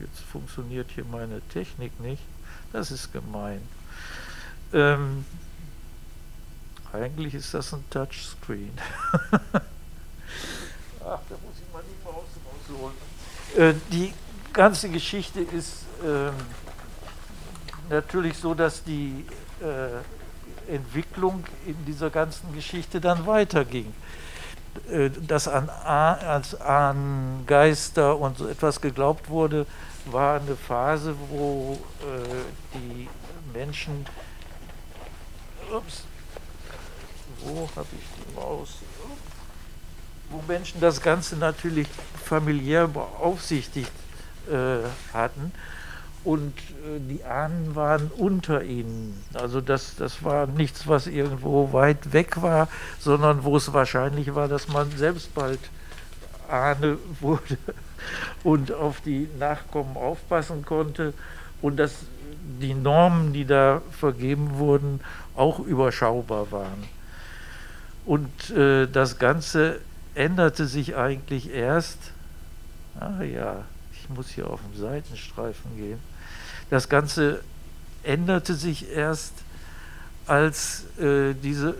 jetzt 0.00 0.20
funktioniert 0.20 0.90
hier 0.94 1.04
meine 1.04 1.40
Technik 1.52 1.98
nicht, 2.00 2.22
das 2.72 2.90
ist 2.90 3.12
gemein. 3.12 3.60
Ähm, 4.72 5.24
eigentlich 6.92 7.34
ist 7.34 7.52
das 7.54 7.72
ein 7.74 7.84
Touchscreen. 7.90 8.72
Ach, 11.00 11.20
da 11.28 11.36
muss 11.44 11.54
ich 11.60 11.72
mal 11.72 11.82
die 11.82 12.04
Maus 12.04 12.24
rausholen. 12.70 12.96
Äh, 13.56 13.74
die 13.92 14.12
ganze 14.52 14.88
Geschichte 14.88 15.40
ist 15.40 15.84
ähm, 16.04 16.32
natürlich 17.88 18.38
so, 18.38 18.54
dass 18.54 18.82
die 18.84 19.24
äh, 19.60 20.72
Entwicklung 20.72 21.44
in 21.66 21.84
dieser 21.84 22.10
ganzen 22.10 22.52
Geschichte 22.54 23.00
dann 23.00 23.26
weiterging. 23.26 23.92
Äh, 24.90 25.10
dass 25.10 25.48
an, 25.48 25.68
als 25.68 26.60
an 26.60 27.44
Geister 27.46 28.18
und 28.18 28.38
so 28.38 28.48
etwas 28.48 28.80
geglaubt 28.80 29.28
wurde, 29.28 29.66
war 30.06 30.40
eine 30.40 30.56
Phase, 30.56 31.14
wo 31.30 31.78
äh, 32.00 32.78
die 32.78 33.08
Menschen. 33.52 34.06
Ups, 35.72 36.02
wo 37.40 37.68
habe 37.74 37.88
ich 37.92 38.06
die 38.16 38.34
Maus? 38.34 38.76
Wo 40.30 40.42
Menschen 40.46 40.80
das 40.80 41.00
Ganze 41.00 41.36
natürlich 41.36 41.88
familiär 42.24 42.86
beaufsichtigt 42.88 43.92
äh, 44.50 44.78
hatten 45.12 45.52
und 46.24 46.56
äh, 46.58 46.98
die 47.08 47.22
Ahnen 47.24 47.74
waren 47.74 48.10
unter 48.16 48.64
ihnen. 48.64 49.22
Also 49.34 49.60
das, 49.60 49.96
das 49.96 50.24
war 50.24 50.46
nichts, 50.46 50.88
was 50.88 51.06
irgendwo 51.06 51.72
weit 51.72 52.12
weg 52.12 52.40
war, 52.42 52.68
sondern 52.98 53.44
wo 53.44 53.56
es 53.56 53.72
wahrscheinlich 53.72 54.34
war, 54.34 54.48
dass 54.48 54.68
man 54.68 54.90
selbst 54.96 55.34
bald 55.34 55.60
Ahne 56.48 56.98
wurde 57.20 57.58
und 58.42 58.72
auf 58.72 59.00
die 59.02 59.28
Nachkommen 59.38 59.96
aufpassen 59.96 60.64
konnte 60.64 61.12
und 61.60 61.76
dass 61.76 61.92
die 62.60 62.74
Normen, 62.74 63.32
die 63.32 63.44
da 63.44 63.82
vergeben 63.90 64.58
wurden, 64.58 65.00
auch 65.34 65.58
überschaubar 65.58 66.50
waren. 66.52 66.84
Und 68.06 68.50
äh, 68.50 68.86
das 68.86 69.18
Ganze 69.18 69.80
änderte 70.14 70.66
sich 70.66 70.94
eigentlich 70.94 71.50
erst, 71.50 71.98
ah 73.00 73.22
ja, 73.22 73.64
ich 73.92 74.08
muss 74.10 74.28
hier 74.28 74.48
auf 74.48 74.60
den 74.60 74.78
Seitenstreifen 74.78 75.76
gehen, 75.76 75.98
das 76.74 76.88
Ganze 76.88 77.40
änderte 78.02 78.54
sich 78.54 78.90
erst, 78.90 79.32
als 80.26 80.84
äh, 80.98 81.34
diese, 81.34 81.76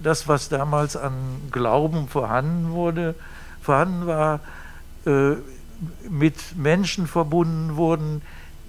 das, 0.00 0.28
was 0.28 0.48
damals 0.48 0.96
an 0.96 1.12
Glauben 1.50 2.06
vorhanden 2.06 2.70
wurde, 2.70 3.16
vorhanden 3.60 4.06
war, 4.06 4.38
äh, 5.04 5.34
mit 6.08 6.56
Menschen 6.56 7.08
verbunden 7.08 7.74
wurden, 7.74 8.22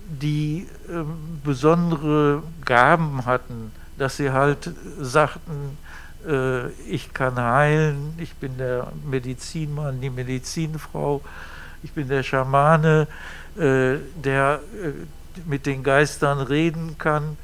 die 0.07 0.67
äh, 0.89 1.03
besondere 1.43 2.41
Gaben 2.65 3.27
hatten, 3.27 3.71
dass 3.99 4.17
sie 4.17 4.31
halt 4.31 4.71
sagten, 4.99 5.77
äh, 6.27 6.69
ich 6.89 7.13
kann 7.13 7.35
heilen, 7.35 8.15
ich 8.17 8.33
bin 8.33 8.57
der 8.57 8.91
Medizinmann, 9.05 10.01
die 10.01 10.09
Medizinfrau, 10.09 11.21
ich 11.83 11.91
bin 11.91 12.07
der 12.07 12.23
Schamane, 12.23 13.07
der 13.55 14.59
äh, 14.83 14.91
mit 15.45 15.65
den 15.65 15.83
Geistern 15.83 16.39
reden 16.39 16.97
kann 16.97 17.37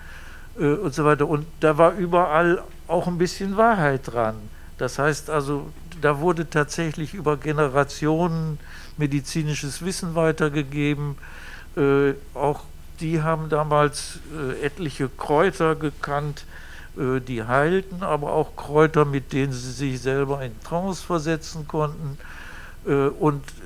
äh, 0.59 0.65
und 0.65 0.93
so 0.93 1.05
weiter. 1.05 1.27
Und 1.27 1.45
da 1.59 1.77
war 1.77 1.93
überall 1.93 2.61
auch 2.87 3.07
ein 3.07 3.17
bisschen 3.17 3.57
Wahrheit 3.57 4.01
dran. 4.05 4.35
Das 4.77 4.99
heißt 4.99 5.29
also, 5.29 5.69
da 6.01 6.19
wurde 6.19 6.49
tatsächlich 6.49 7.13
über 7.13 7.37
Generationen 7.37 8.59
medizinisches 8.97 9.83
Wissen 9.83 10.15
weitergegeben. 10.15 11.17
Äh, 11.75 12.13
auch 12.33 12.61
die 12.99 13.21
haben 13.21 13.49
damals 13.49 14.19
äh, 14.35 14.65
etliche 14.65 15.09
Kräuter 15.09 15.75
gekannt, 15.75 16.45
äh, 16.97 17.19
die 17.19 17.43
heilten, 17.43 18.03
aber 18.03 18.31
auch 18.33 18.55
Kräuter, 18.55 19.05
mit 19.05 19.33
denen 19.33 19.53
sie 19.53 19.71
sich 19.71 20.01
selber 20.01 20.41
in 20.43 20.57
Trance 20.63 21.03
versetzen 21.05 21.67
konnten. 21.67 22.17
und 22.85 23.43
äh, 23.43 23.58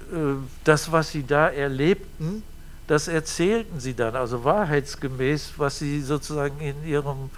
das, 0.64 0.92
was 0.92 1.12
sie 1.12 1.26
da 1.26 1.48
erlebten, 1.48 2.44
das 2.88 3.08
erzählten 3.08 3.80
sie 3.80 3.94
dann, 3.94 4.16
also 4.16 4.44
wahrheitsgemäß, 4.44 5.54
was 5.58 5.80
sie 5.80 6.02
sozusagen 6.02 6.60
in 6.60 6.86
ihrem 6.86 7.30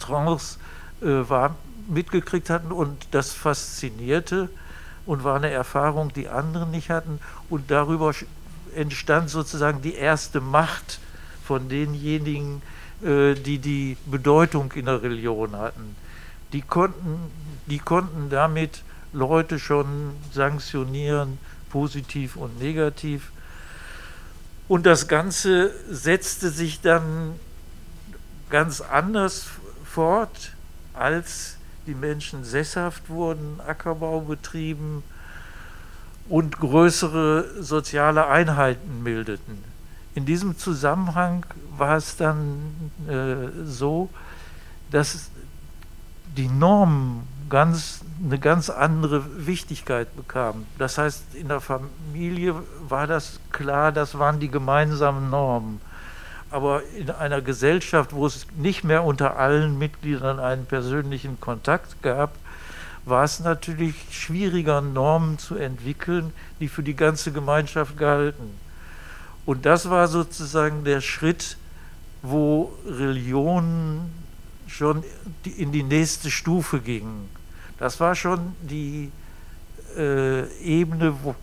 Trance 0.00 0.58
äh, 1.00 1.06
war, 1.28 1.54
mitgekriegt 1.88 2.50
hatten 2.50 2.72
und 2.72 3.06
das 3.12 3.32
faszinierte 3.32 4.48
und 5.06 5.22
war 5.22 5.36
eine 5.36 5.50
Erfahrung, 5.50 6.12
die 6.12 6.28
andere 6.28 6.66
nicht 6.66 6.90
hatten 6.90 7.20
und 7.48 7.70
darüber 7.70 8.12
entstand 8.74 9.30
sozusagen 9.30 9.82
die 9.82 9.94
erste 9.94 10.40
Macht 10.40 10.98
von 11.44 11.68
denjenigen, 11.68 12.60
äh, 13.02 13.34
die 13.34 13.58
die 13.58 13.96
Bedeutung 14.06 14.72
in 14.72 14.86
der 14.86 15.02
Religion 15.02 15.56
hatten. 15.56 15.94
Die 16.52 16.62
konnten, 16.62 17.30
die 17.66 17.78
konnten 17.78 18.30
damit 18.30 18.82
Leute 19.12 19.58
schon 19.60 20.12
sanktionieren, 20.32 21.38
positiv 21.70 22.36
und 22.36 22.58
negativ. 22.58 23.30
Und 24.68 24.86
das 24.86 25.08
Ganze 25.08 25.72
setzte 25.88 26.50
sich 26.50 26.80
dann 26.80 27.34
ganz 28.50 28.80
anders 28.80 29.46
fort, 29.84 30.52
als 30.94 31.56
die 31.86 31.94
Menschen 31.94 32.44
sesshaft 32.44 33.08
wurden, 33.08 33.60
Ackerbau 33.60 34.20
betrieben 34.20 35.02
und 36.28 36.58
größere 36.58 37.62
soziale 37.62 38.26
Einheiten 38.26 39.04
bildeten. 39.04 39.62
In 40.14 40.26
diesem 40.26 40.58
Zusammenhang 40.58 41.46
war 41.76 41.96
es 41.96 42.16
dann 42.16 42.90
äh, 43.06 43.64
so, 43.64 44.08
dass 44.90 45.30
die 46.36 46.48
Normen 46.48 47.25
ganz, 47.48 48.00
eine 48.24 48.38
ganz 48.38 48.70
andere 48.70 49.46
Wichtigkeit 49.46 50.14
bekamen. 50.16 50.66
Das 50.78 50.98
heißt, 50.98 51.34
in 51.34 51.48
der 51.48 51.60
Familie 51.60 52.54
war 52.88 53.06
das 53.06 53.40
klar, 53.50 53.92
das 53.92 54.18
waren 54.18 54.40
die 54.40 54.50
gemeinsamen 54.50 55.30
Normen. 55.30 55.80
Aber 56.50 56.82
in 56.96 57.10
einer 57.10 57.40
Gesellschaft, 57.42 58.12
wo 58.12 58.26
es 58.26 58.46
nicht 58.56 58.84
mehr 58.84 59.04
unter 59.04 59.36
allen 59.36 59.78
Mitgliedern 59.78 60.38
einen 60.38 60.66
persönlichen 60.66 61.40
Kontakt 61.40 62.02
gab, 62.02 62.32
war 63.04 63.24
es 63.24 63.40
natürlich 63.40 63.94
schwieriger, 64.10 64.80
Normen 64.80 65.38
zu 65.38 65.56
entwickeln, 65.56 66.32
die 66.60 66.68
für 66.68 66.82
die 66.82 66.96
ganze 66.96 67.32
Gemeinschaft 67.32 67.96
galten. 67.96 68.58
Und 69.44 69.64
das 69.64 69.90
war 69.90 70.08
sozusagen 70.08 70.84
der 70.84 71.00
Schritt, 71.00 71.56
wo 72.22 72.72
Religion 72.84 74.10
schon 74.66 75.04
in 75.44 75.70
die 75.70 75.84
nächste 75.84 76.30
Stufe 76.30 76.80
ging. 76.80 77.28
Das 77.78 78.00
war 78.00 78.14
schon 78.14 78.54
die 78.62 79.10
äh, 79.96 80.46
Ebene, 80.62 81.14
wo 81.22 81.34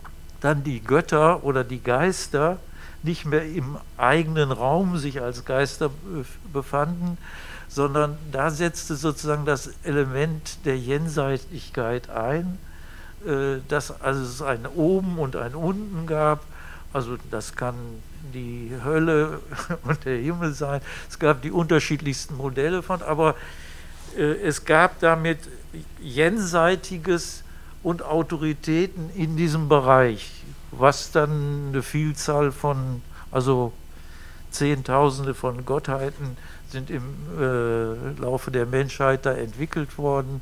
dann 0.41 0.63
die 0.63 0.81
Götter 0.81 1.43
oder 1.43 1.63
die 1.63 1.81
Geister 1.81 2.57
nicht 3.01 3.25
mehr 3.25 3.43
im 3.43 3.77
eigenen 3.97 4.51
Raum 4.51 4.97
sich 4.97 5.21
als 5.21 5.45
Geister 5.45 5.89
befanden, 6.51 7.17
sondern 7.67 8.17
da 8.31 8.49
setzte 8.49 8.95
sozusagen 8.95 9.45
das 9.45 9.71
Element 9.83 10.65
der 10.65 10.77
Jenseitigkeit 10.77 12.09
ein, 12.09 12.57
äh, 13.25 13.59
dass 13.67 14.01
also 14.01 14.21
es 14.21 14.41
ein 14.41 14.65
Oben 14.67 15.17
und 15.19 15.35
ein 15.35 15.55
Unten 15.55 16.07
gab. 16.07 16.43
Also 16.93 17.17
das 17.31 17.55
kann 17.55 17.75
die 18.33 18.71
Hölle 18.83 19.39
und 19.83 20.05
der 20.05 20.17
Himmel 20.17 20.53
sein. 20.53 20.81
Es 21.09 21.19
gab 21.19 21.41
die 21.41 21.51
unterschiedlichsten 21.51 22.37
Modelle 22.37 22.83
von, 22.83 23.01
aber 23.01 23.35
äh, 24.17 24.21
es 24.21 24.65
gab 24.65 24.99
damit 24.99 25.39
Jenseitiges 25.99 27.43
und 27.81 28.03
Autoritäten 28.03 29.09
in 29.15 29.35
diesem 29.35 29.69
Bereich, 29.69 30.43
was 30.71 31.11
dann 31.11 31.69
eine 31.69 31.83
Vielzahl 31.83 32.51
von, 32.51 33.01
also 33.31 33.73
Zehntausende 34.51 35.33
von 35.33 35.65
Gottheiten 35.65 36.37
sind 36.69 36.89
im 36.89 37.03
äh, 37.39 38.21
Laufe 38.21 38.51
der 38.51 38.65
Menschheit 38.65 39.25
da 39.25 39.33
entwickelt 39.33 39.97
worden. 39.97 40.41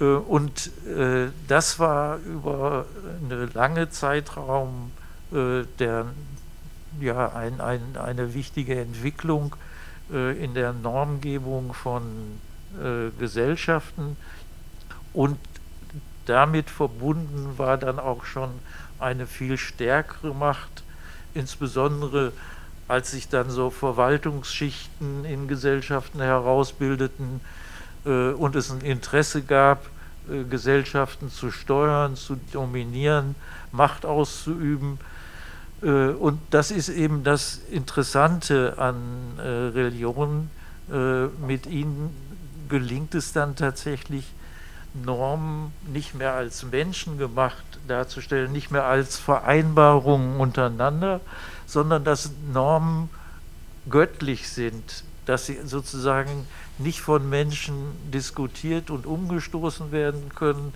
Äh, 0.00 0.04
und 0.04 0.70
äh, 0.86 1.28
das 1.48 1.78
war 1.78 2.18
über 2.18 2.86
einen 3.22 3.50
langen 3.52 3.90
Zeitraum 3.90 4.92
äh, 5.32 5.64
der, 5.78 6.06
ja, 7.00 7.32
ein, 7.32 7.60
ein, 7.60 7.96
eine 7.96 8.34
wichtige 8.34 8.80
Entwicklung 8.80 9.56
äh, 10.12 10.42
in 10.42 10.54
der 10.54 10.72
Normgebung 10.72 11.74
von 11.74 12.02
äh, 12.74 13.10
Gesellschaften. 13.18 14.16
Und 15.12 15.38
damit 16.26 16.70
verbunden 16.70 17.56
war 17.56 17.78
dann 17.78 17.98
auch 17.98 18.24
schon 18.24 18.50
eine 18.98 19.26
viel 19.26 19.56
stärkere 19.56 20.34
Macht, 20.34 20.82
insbesondere 21.34 22.32
als 22.88 23.10
sich 23.10 23.28
dann 23.28 23.50
so 23.50 23.70
Verwaltungsschichten 23.70 25.24
in 25.24 25.48
Gesellschaften 25.48 26.20
herausbildeten 26.20 27.40
äh, 28.04 28.30
und 28.30 28.54
es 28.56 28.70
ein 28.70 28.80
Interesse 28.80 29.42
gab, 29.42 29.86
äh, 30.30 30.44
Gesellschaften 30.44 31.30
zu 31.30 31.50
steuern, 31.50 32.16
zu 32.16 32.38
dominieren, 32.52 33.34
Macht 33.72 34.06
auszuüben. 34.06 34.98
Äh, 35.82 36.10
und 36.10 36.40
das 36.50 36.70
ist 36.70 36.88
eben 36.88 37.24
das 37.24 37.60
Interessante 37.70 38.74
an 38.78 38.96
äh, 39.38 39.42
Religionen. 39.42 40.50
Äh, 40.92 41.26
mit 41.44 41.66
ihnen 41.66 42.14
gelingt 42.68 43.14
es 43.14 43.32
dann 43.32 43.56
tatsächlich, 43.56 44.24
Normen 45.04 45.72
nicht 45.92 46.14
mehr 46.14 46.32
als 46.34 46.64
menschengemacht 46.64 47.64
darzustellen, 47.86 48.52
nicht 48.52 48.70
mehr 48.70 48.84
als 48.84 49.18
Vereinbarungen 49.18 50.40
untereinander, 50.40 51.20
sondern 51.66 52.04
dass 52.04 52.30
Normen 52.52 53.10
göttlich 53.90 54.48
sind, 54.48 55.04
dass 55.26 55.46
sie 55.46 55.58
sozusagen 55.64 56.46
nicht 56.78 57.00
von 57.00 57.28
Menschen 57.28 57.92
diskutiert 58.12 58.90
und 58.90 59.06
umgestoßen 59.06 59.92
werden 59.92 60.30
können, 60.34 60.72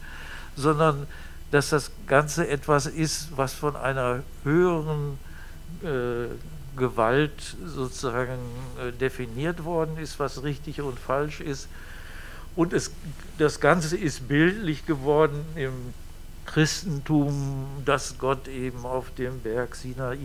sondern 0.57 1.07
dass 1.51 1.71
das 1.71 1.91
Ganze 2.07 2.49
etwas 2.49 2.87
ist, 2.87 3.37
was 3.37 3.55
von 3.55 3.77
einer 3.77 4.23
höheren 4.45 5.19
äh, 5.83 6.27
Gewalt 6.81 7.57
sozusagen 7.65 8.41
äh, 8.83 8.91
definiert 8.91 9.65
worden 9.65 9.97
ist, 9.99 10.19
was 10.19 10.43
richtig 10.43 10.81
und 10.83 10.99
falsch 10.99 11.41
ist. 11.41 11.69
Und 12.57 12.73
es, 12.73 12.91
das 13.39 13.61
Ganze 13.61 13.97
ist 13.97 14.27
bildlich 14.27 14.85
geworden 14.87 15.45
im 15.55 15.73
Christentum, 16.47 17.69
dass 17.85 18.19
Gott 18.19 18.49
eben 18.49 18.85
auf 18.85 19.15
dem 19.15 19.41
Berg 19.41 19.77
Sinai 19.77 20.19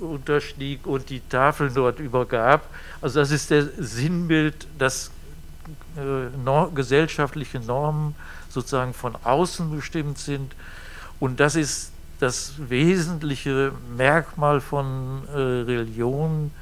unterstieg 0.00 0.86
und 0.86 1.10
die 1.10 1.20
Tafeln 1.28 1.74
dort 1.74 2.00
übergab. 2.00 2.66
Also 3.00 3.20
das 3.20 3.30
ist 3.30 3.50
der 3.50 3.64
Sinnbild, 3.78 4.66
dass 4.78 5.10
äh, 5.96 6.28
nor 6.44 6.74
gesellschaftliche 6.74 7.60
Normen 7.60 8.14
sozusagen 8.48 8.94
von 8.94 9.14
außen 9.22 9.70
bestimmt 9.74 10.18
sind. 10.18 10.54
Und 11.20 11.38
das 11.38 11.54
ist 11.54 11.91
das 12.22 12.52
wesentliche 12.56 13.72
Merkmal 13.96 14.60
von 14.60 15.26
äh, 15.28 15.38
Religion, 15.38 16.52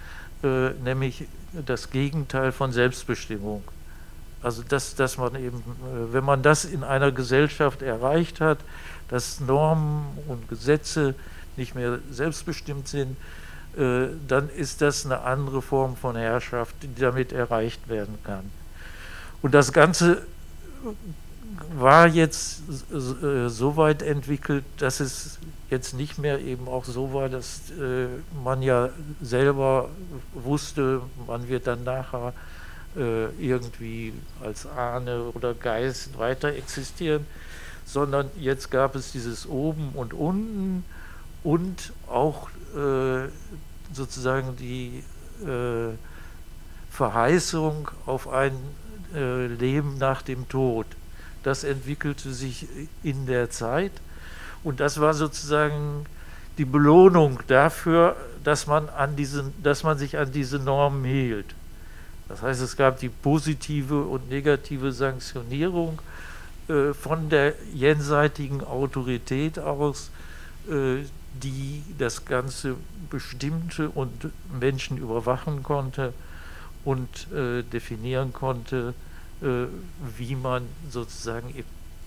äh, 0.42 0.70
nämlich 0.83 1.27
das 1.66 1.90
Gegenteil 1.90 2.51
von 2.51 2.73
Selbstbestimmung. 2.73 3.62
Also 4.42 4.62
dass, 4.62 4.94
dass 4.94 5.18
man 5.18 5.35
eben, 5.35 5.59
äh, 5.59 6.14
wenn 6.14 6.25
man 6.25 6.42
das 6.42 6.64
in 6.64 6.83
einer 6.83 7.12
Gesellschaft 7.12 7.83
erreicht 7.83 8.40
hat, 8.40 8.59
dass 9.09 9.38
Normen 9.40 10.07
und 10.29 10.49
Gesetze 10.49 11.14
nicht 11.59 11.75
mehr 11.75 11.99
selbstbestimmt 12.11 12.88
sind, 12.88 13.18
äh, 13.77 14.07
dann 14.27 14.49
ist 14.49 14.81
das 14.81 15.05
eine 15.05 15.20
andere 15.20 15.61
Form 15.61 15.94
von 15.94 16.16
Herrschaft, 16.16 16.75
die 16.83 16.94
damit 16.99 17.33
erreicht 17.33 17.87
werden 17.90 18.18
kann. 18.25 18.51
Und 19.42 19.53
das 19.53 19.75
Ganze 19.75 20.23
war 21.74 22.06
jetzt 22.06 22.62
äh, 22.92 23.48
so 23.48 23.76
weit 23.76 24.02
entwickelt, 24.02 24.64
dass 24.78 25.00
es 25.00 25.38
jetzt 25.70 25.94
nicht 25.94 26.18
mehr 26.18 26.40
eben 26.40 26.68
auch 26.68 26.84
so 26.84 27.12
war, 27.12 27.28
dass 27.28 27.60
man 28.44 28.60
ja 28.60 28.88
selber 29.22 29.88
wusste, 30.34 31.00
man 31.28 31.48
wird 31.48 31.68
dann 31.68 31.84
nachher 31.84 32.32
äh, 32.96 33.26
irgendwie 33.38 34.12
als 34.42 34.66
Ahne 34.66 35.30
oder 35.34 35.54
Geist 35.54 36.18
weiter 36.18 36.48
existieren, 36.48 37.26
sondern 37.84 38.30
jetzt 38.36 38.70
gab 38.70 38.94
es 38.96 39.12
dieses 39.12 39.46
Oben 39.48 39.90
und 39.94 40.12
Unten 40.12 40.84
und 41.44 41.92
auch 42.08 42.48
äh, 42.76 43.28
sozusagen 43.92 44.56
die 44.56 45.04
äh, 45.44 45.94
Verheißung 46.90 47.88
auf 48.06 48.28
ein 48.28 48.52
äh, 49.14 49.46
Leben 49.46 49.98
nach 49.98 50.22
dem 50.22 50.48
Tod. 50.48 50.86
Das 51.42 51.64
entwickelte 51.64 52.33
sich 52.33 52.66
in 53.03 53.26
der 53.26 53.50
Zeit 53.50 53.92
und 54.62 54.81
das 54.81 55.00
war 55.00 55.14
sozusagen 55.14 56.07
die 56.59 56.64
Belohnung 56.64 57.40
dafür, 57.46 58.16
dass 58.44 58.66
man, 58.66 58.88
an 58.90 59.16
diesen, 59.16 59.53
dass 59.62 59.83
man 59.83 59.96
sich 59.98 60.18
an 60.18 60.31
diese 60.33 60.59
Normen 60.59 61.05
hielt. 61.05 61.55
Das 62.29 62.42
heißt, 62.42 62.61
es 62.61 62.76
gab 62.76 63.00
die 63.00 63.09
positive 63.09 64.03
und 64.03 64.29
negative 64.31 64.92
Sanktionierung 64.92 66.00
äh, 66.68 66.92
von 66.94 67.29
der 67.29 67.55
jenseitigen 67.74 68.62
Autorität 68.62 69.59
aus, 69.59 70.11
äh, 70.68 71.05
die 71.42 71.83
das 71.98 72.24
Ganze 72.24 72.76
bestimmte 73.09 73.88
und 73.88 74.31
Menschen 74.61 74.98
überwachen 74.98 75.62
konnte 75.62 76.12
und 76.85 77.33
äh, 77.33 77.62
definieren 77.62 78.33
konnte, 78.33 78.94
wie 79.40 80.35
man 80.35 80.66
sozusagen 80.90 81.55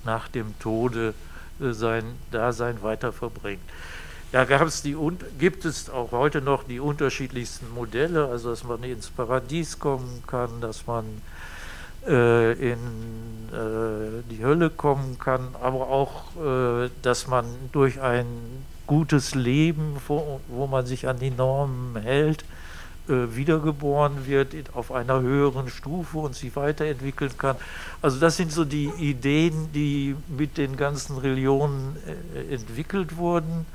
nach 0.06 0.28
dem 0.28 0.58
Tode 0.60 1.14
äh, 1.60 1.72
sein 1.72 2.04
Dasein 2.32 2.82
weiter 2.82 3.12
verbringt. 3.12 3.62
Da 4.32 4.46
gab 4.46 4.68
die, 4.84 4.98
gibt 5.38 5.64
es 5.64 5.90
auch 5.90 6.12
heute 6.12 6.42
noch 6.42 6.64
die 6.64 6.80
unterschiedlichsten 6.80 7.72
Modelle, 7.74 8.28
also 8.28 8.50
dass 8.50 8.64
man 8.64 8.84
ins 8.84 9.10
Paradies 9.10 9.78
kommen 9.78 10.24
kann, 10.26 10.60
dass 10.60 10.88
man 10.88 11.06
äh, 12.08 12.54
in 12.54 12.80
äh, 13.52 14.24
die 14.32 14.44
Hölle 14.44 14.72
kommen 14.72 15.20
kann, 15.20 15.50
aber 15.62 15.88
auch, 15.88 16.36
äh, 16.36 16.90
dass 17.04 17.28
man 17.28 17.46
durch 17.74 18.02
ein 18.02 18.26
gutes 18.88 19.36
Leben, 19.36 19.98
wo, 20.08 20.42
wo, 20.48 20.66
man 20.66 20.88
sich 20.88 21.08
an 21.08 21.20
die 21.20 21.30
Normen 21.30 22.02
hält, 22.02 22.42
äh, 22.42 22.63
wiedergeboren 23.08 24.26
wird 24.26 24.56
auf 24.74 24.92
einer 24.92 25.20
höheren 25.22 25.70
Stufe 25.70 26.20
und 26.20 26.36
sich 26.36 26.56
weiterentwickeln 26.56 27.38
kann. 27.38 27.58
Also 28.02 28.20
das 28.20 28.38
sind 28.38 28.52
so 28.52 28.64
die 28.64 28.92
Ideen, 28.98 29.70
die 29.74 30.16
mit 30.30 30.58
den 30.58 30.78
ganzen 30.78 31.18
Religionen 31.18 31.98
äh, 32.36 32.54
entwickelt 32.54 33.18
wurden. 33.18 33.66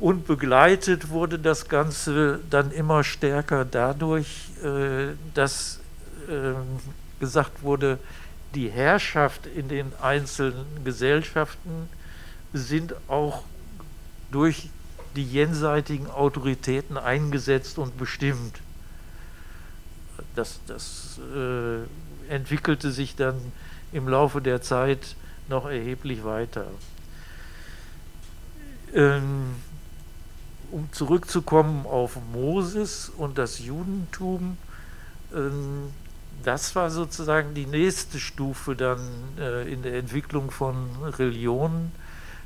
Und 0.00 0.26
begleitet 0.26 1.10
wurde 1.10 1.38
das 1.38 1.68
Ganze 1.68 2.40
dann 2.50 2.70
immer 2.70 3.02
stärker 3.02 3.64
dadurch, 3.64 4.48
äh, 4.62 5.14
dass 5.34 5.80
ähm, 6.28 6.80
gesagt 7.20 7.62
wurde, 7.62 7.98
die 8.54 8.68
Herrschaft 8.68 9.46
in 9.46 9.68
den 9.68 9.92
einzelnen 10.00 10.84
Gesellschaften 10.84 11.88
sind 12.52 12.94
auch 13.08 13.42
durch 14.30 14.70
die 15.18 15.24
jenseitigen 15.24 16.06
Autoritäten 16.06 16.96
eingesetzt 16.96 17.78
und 17.78 17.98
bestimmt. 17.98 18.60
Das, 20.36 20.60
das 20.68 21.18
äh, 21.34 22.32
entwickelte 22.32 22.92
sich 22.92 23.16
dann 23.16 23.34
im 23.90 24.06
Laufe 24.06 24.40
der 24.40 24.62
Zeit 24.62 25.16
noch 25.48 25.66
erheblich 25.66 26.22
weiter. 26.22 26.68
Ähm, 28.94 29.56
um 30.70 30.88
zurückzukommen 30.92 31.84
auf 31.84 32.16
Moses 32.32 33.10
und 33.16 33.38
das 33.38 33.58
Judentum, 33.58 34.56
ähm, 35.34 35.92
das 36.44 36.76
war 36.76 36.90
sozusagen 36.90 37.54
die 37.54 37.66
nächste 37.66 38.20
Stufe 38.20 38.76
dann 38.76 39.00
äh, 39.36 39.72
in 39.72 39.82
der 39.82 39.94
Entwicklung 39.94 40.52
von 40.52 40.88
Religionen 41.02 41.90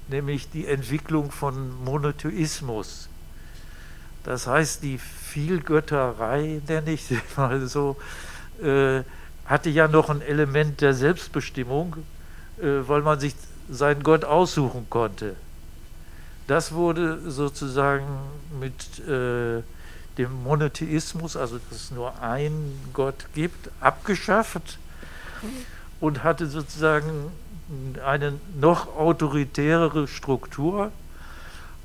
nämlich 0.09 0.51
die 0.51 0.67
Entwicklung 0.67 1.31
von 1.31 1.85
Monotheismus. 1.85 3.09
Das 4.25 4.47
heißt, 4.47 4.83
die 4.83 4.99
Vielgötterei, 4.99 6.61
nenne 6.69 6.93
ich 6.93 7.05
sie 7.05 7.21
mal 7.37 7.67
so, 7.67 7.97
äh, 8.63 9.03
hatte 9.47 9.71
ja 9.71 9.89
noch 9.89 10.11
ein 10.11 10.23
Element 10.23 10.81
der 10.81 10.95
Selbstbestimmung, 10.95 11.97
äh, 12.59 12.87
weil 12.87 13.03
man 13.03 13.19
sich 13.19 13.35
seinen 13.69 14.03
Gott 14.03 14.25
aussuchen 14.25 14.87
konnte. 14.89 15.37
Das 16.47 16.73
wurde 16.73 17.31
sozusagen 17.31 18.07
mit 18.61 18.99
äh, 19.09 19.63
dem 20.19 20.43
Monotheismus, 20.43 21.37
also 21.37 21.59
dass 21.71 21.85
es 21.85 21.91
nur 21.91 22.21
einen 22.21 22.79
Gott 22.93 23.27
gibt, 23.35 23.71
abgeschafft 23.81 24.79
und 26.01 26.23
hatte 26.23 26.47
sozusagen 26.47 27.31
eine 28.05 28.35
noch 28.59 28.97
autoritärere 28.97 30.07
Struktur. 30.09 30.91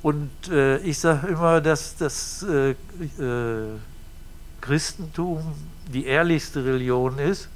Und 0.04 0.30
äh, 0.50 0.78
ich 0.80 1.00
sage 1.00 1.28
immer, 1.28 1.60
dass 1.60 1.98
das 1.98 2.44
äh, 2.44 2.72
äh, 2.72 2.76
Christentum 4.62 5.42
die 5.92 6.06
ehrlichste 6.06 6.64
Religion 6.64 7.18
ist, 7.20 7.50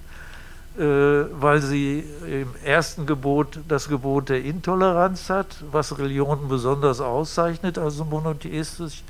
äh, 0.78 0.84
weil 0.84 1.62
sie 1.62 2.04
im 2.26 2.50
ersten 2.64 3.06
Gebot 3.06 3.60
das 3.68 3.88
Gebot 3.88 4.30
der 4.30 4.44
Intoleranz 4.44 5.30
hat, 5.30 5.64
was 5.72 5.98
Religionen 5.98 6.48
besonders 6.48 7.00
auszeichnet, 7.00 7.78
also 7.78 8.06
monotheistisch. 8.06 9.04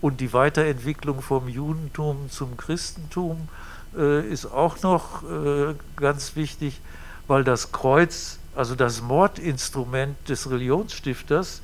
Und 0.00 0.20
die 0.20 0.32
Weiterentwicklung 0.32 1.22
vom 1.22 1.48
Judentum 1.48 2.28
zum 2.28 2.56
Christentum 2.56 3.48
äh, 3.96 4.28
ist 4.28 4.46
auch 4.46 4.82
noch 4.82 5.22
ganz 5.96 6.36
wichtig, 6.36 6.80
weil 7.26 7.44
das 7.44 7.72
Kreuz 7.72 8.38
also 8.54 8.74
das 8.74 9.02
Mordinstrument 9.02 10.16
des 10.28 10.50
Religionsstifters, 10.50 11.62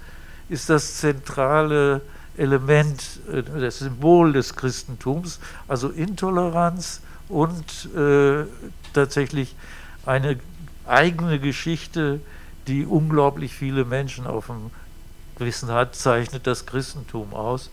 ist 0.49 0.69
das 0.69 0.97
zentrale 0.97 2.01
Element, 2.37 3.03
äh, 3.33 3.43
das 3.43 3.79
Symbol 3.79 4.33
des 4.33 4.57
Christentums, 4.57 5.39
also 5.69 5.89
Intoleranz 5.89 7.01
und 7.29 7.95
äh, 7.95 8.45
tatsächlich 8.93 9.55
eine 10.07 10.39
eigene 10.87 11.39
Geschichte, 11.39 12.21
die 12.67 12.85
unglaublich 12.85 13.55
viele 13.55 13.85
Menschen 13.85 14.27
auf 14.27 14.47
dem 14.47 14.71
Gewissen 15.37 15.71
hat, 15.71 15.95
zeichnet 15.95 16.47
das 16.47 16.67
Christentum 16.67 17.33
aus. 17.35 17.71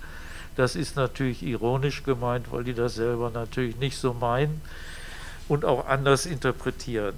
Das 0.56 0.76
ist 0.76 0.96
natürlich 0.96 1.44
ironisch 1.44 2.04
gemeint, 2.04 2.52
weil 2.52 2.64
die 2.64 2.74
das 2.74 2.96
selber 2.96 3.30
natürlich 3.30 3.78
nicht 3.78 3.98
so 3.98 4.14
meinen 4.14 4.62
und 5.48 5.66
auch 5.66 5.88
anders 5.88 6.26
interpretieren. 6.26 7.14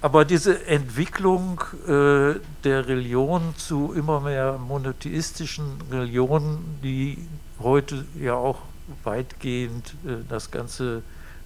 Aber 0.00 0.24
diese 0.24 0.66
Entwicklung 0.66 1.60
äh, 1.86 2.34
der 2.62 2.86
Religion 2.86 3.54
zu 3.56 3.92
immer 3.92 4.20
mehr 4.20 4.56
monotheistischen 4.58 5.82
Religionen, 5.90 6.78
die 6.84 7.26
heute 7.58 8.04
ja 8.18 8.34
auch 8.34 8.60
weitgehend 9.02 9.94
äh, 10.06 10.18
das 10.28 10.52
ganze 10.52 11.02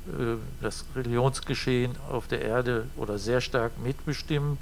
äh, 0.07 0.37
das 0.61 0.85
Religionsgeschehen 0.95 1.93
auf 2.11 2.27
der 2.27 2.43
Erde 2.43 2.87
oder 2.97 3.19
sehr 3.19 3.41
stark 3.41 3.73
mitbestimmen, 3.83 4.59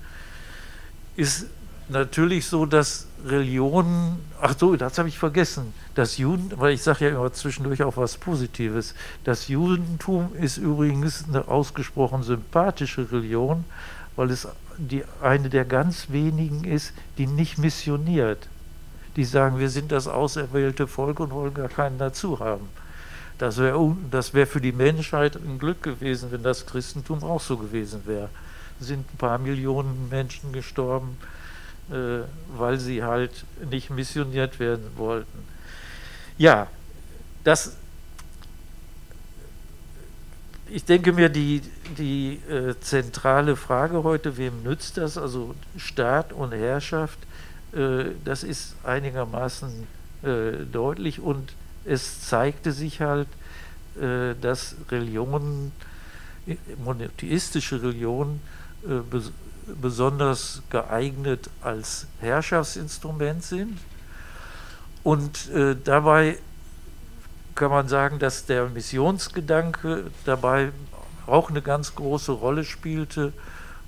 ist 1.16 1.46
natürlich 1.88 2.46
so, 2.46 2.66
dass 2.66 3.08
Religionen, 3.26 4.18
ach 4.40 4.54
so, 4.58 4.76
das 4.76 4.98
habe 4.98 5.08
ich 5.08 5.18
vergessen, 5.18 5.72
das 5.94 6.18
Juden, 6.18 6.52
weil 6.56 6.74
ich 6.74 6.82
sage 6.82 7.06
ja 7.06 7.10
immer 7.10 7.32
zwischendurch 7.32 7.82
auch 7.82 7.96
was 7.96 8.16
Positives, 8.16 8.94
das 9.24 9.48
Judentum 9.48 10.34
ist 10.36 10.56
übrigens 10.56 11.24
eine 11.28 11.48
ausgesprochen 11.48 12.22
sympathische 12.22 13.10
Religion, 13.10 13.64
weil 14.16 14.30
es 14.30 14.48
die, 14.78 15.04
eine 15.22 15.50
der 15.50 15.64
ganz 15.64 16.10
wenigen 16.10 16.64
ist, 16.64 16.92
die 17.18 17.26
nicht 17.26 17.58
missioniert. 17.58 18.48
Die 19.16 19.24
sagen, 19.24 19.58
wir 19.58 19.68
sind 19.68 19.92
das 19.92 20.08
auserwählte 20.08 20.86
Volk 20.86 21.20
und 21.20 21.32
wollen 21.32 21.54
gar 21.54 21.68
keinen 21.68 21.98
dazu 21.98 22.38
haben. 22.38 22.68
Das 23.38 23.56
wäre 23.56 23.96
das 24.10 24.34
wär 24.34 24.46
für 24.46 24.60
die 24.60 24.72
Menschheit 24.72 25.36
ein 25.36 25.58
Glück 25.58 25.82
gewesen, 25.82 26.30
wenn 26.30 26.42
das 26.42 26.66
Christentum 26.66 27.24
auch 27.24 27.40
so 27.40 27.56
gewesen 27.56 28.02
wäre. 28.06 28.28
Sind 28.78 29.12
ein 29.12 29.16
paar 29.16 29.38
Millionen 29.38 30.08
Menschen 30.10 30.52
gestorben, 30.52 31.16
äh, 31.90 32.20
weil 32.56 32.78
sie 32.78 33.02
halt 33.02 33.44
nicht 33.70 33.90
missioniert 33.90 34.60
werden 34.60 34.90
wollten. 34.96 35.44
Ja, 36.38 36.68
das, 37.44 37.76
ich 40.68 40.84
denke 40.84 41.12
mir, 41.12 41.28
die, 41.28 41.62
die 41.98 42.40
äh, 42.48 42.74
zentrale 42.80 43.56
Frage 43.56 44.02
heute, 44.04 44.36
wem 44.36 44.62
nützt 44.62 44.96
das, 44.96 45.18
also 45.18 45.54
Staat 45.76 46.32
und 46.32 46.52
Herrschaft, 46.52 47.18
äh, 47.72 48.04
das 48.24 48.44
ist 48.44 48.74
einigermaßen 48.84 49.86
äh, 50.22 50.52
deutlich 50.70 51.20
und 51.20 51.52
es 51.84 52.20
zeigte 52.22 52.72
sich 52.72 53.00
halt, 53.00 53.28
äh, 54.00 54.34
dass 54.40 54.76
Religionen, 54.90 55.72
monotheistische 56.84 57.82
Religionen, 57.82 58.40
äh, 58.84 59.00
besonders 59.80 60.62
geeignet 60.70 61.50
als 61.62 62.06
Herrschaftsinstrument 62.20 63.42
sind. 63.42 63.78
Und 65.02 65.50
äh, 65.50 65.76
dabei 65.82 66.38
kann 67.54 67.70
man 67.70 67.88
sagen, 67.88 68.18
dass 68.18 68.46
der 68.46 68.68
Missionsgedanke 68.68 70.10
dabei 70.24 70.72
auch 71.26 71.50
eine 71.50 71.62
ganz 71.62 71.94
große 71.94 72.32
Rolle 72.32 72.64
spielte 72.64 73.32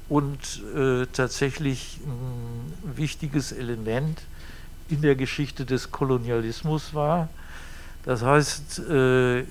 und 0.09 0.63
äh, 0.77 1.07
tatsächlich 1.13 2.01
ein 2.05 2.97
wichtiges 2.97 3.53
Element 3.53 4.21
in 4.89 5.01
der 5.01 5.15
Geschichte 5.15 5.65
des 5.65 5.91
Kolonialismus 5.91 6.93
war. 6.93 7.29
Das 8.05 8.23
heißt, 8.23 8.81
äh, 8.81 9.45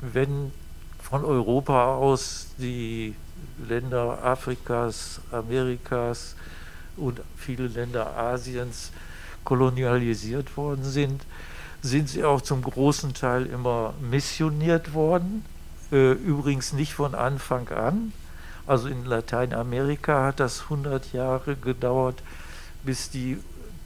wenn 0.00 0.52
von 1.00 1.24
Europa 1.24 1.94
aus 1.94 2.48
die 2.58 3.14
Länder 3.68 4.24
Afrikas, 4.24 5.20
Amerikas 5.30 6.36
und 6.96 7.20
viele 7.36 7.68
Länder 7.68 8.16
Asiens 8.16 8.92
kolonialisiert 9.44 10.56
worden 10.56 10.84
sind, 10.84 11.22
sind 11.82 12.08
sie 12.08 12.24
auch 12.24 12.40
zum 12.40 12.62
großen 12.62 13.14
Teil 13.14 13.46
immer 13.46 13.94
missioniert 14.00 14.94
worden. 14.94 15.44
Äh, 15.90 16.12
übrigens 16.12 16.72
nicht 16.72 16.94
von 16.94 17.14
Anfang 17.14 17.68
an. 17.68 18.12
Also 18.66 18.88
in 18.88 19.04
Lateinamerika 19.04 20.26
hat 20.26 20.38
das 20.38 20.62
100 20.62 21.12
Jahre 21.12 21.56
gedauert, 21.56 22.22
bis 22.84 23.10
die 23.10 23.38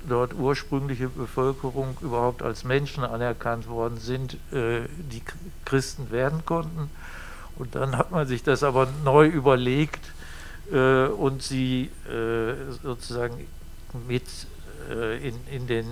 dort 0.08 0.34
ursprüngliche 0.34 1.08
Bevölkerung 1.08 1.96
überhaupt 2.00 2.42
als 2.42 2.64
Menschen 2.64 3.02
anerkannt 3.02 3.68
worden 3.68 3.98
sind, 3.98 4.34
äh, 4.52 4.82
die 5.10 5.22
Christen 5.64 6.10
werden 6.10 6.44
konnten. 6.44 6.90
Und 7.56 7.74
dann 7.74 7.96
hat 7.96 8.10
man 8.10 8.26
sich 8.26 8.42
das 8.42 8.62
aber 8.62 8.88
neu 9.04 9.26
überlegt 9.26 10.04
äh, 10.72 11.06
und 11.06 11.42
sie 11.42 11.90
äh, 12.08 12.54
sozusagen 12.82 13.46
mit 14.06 14.24
äh, 14.90 15.28
in, 15.28 15.34
in 15.50 15.66
den 15.66 15.86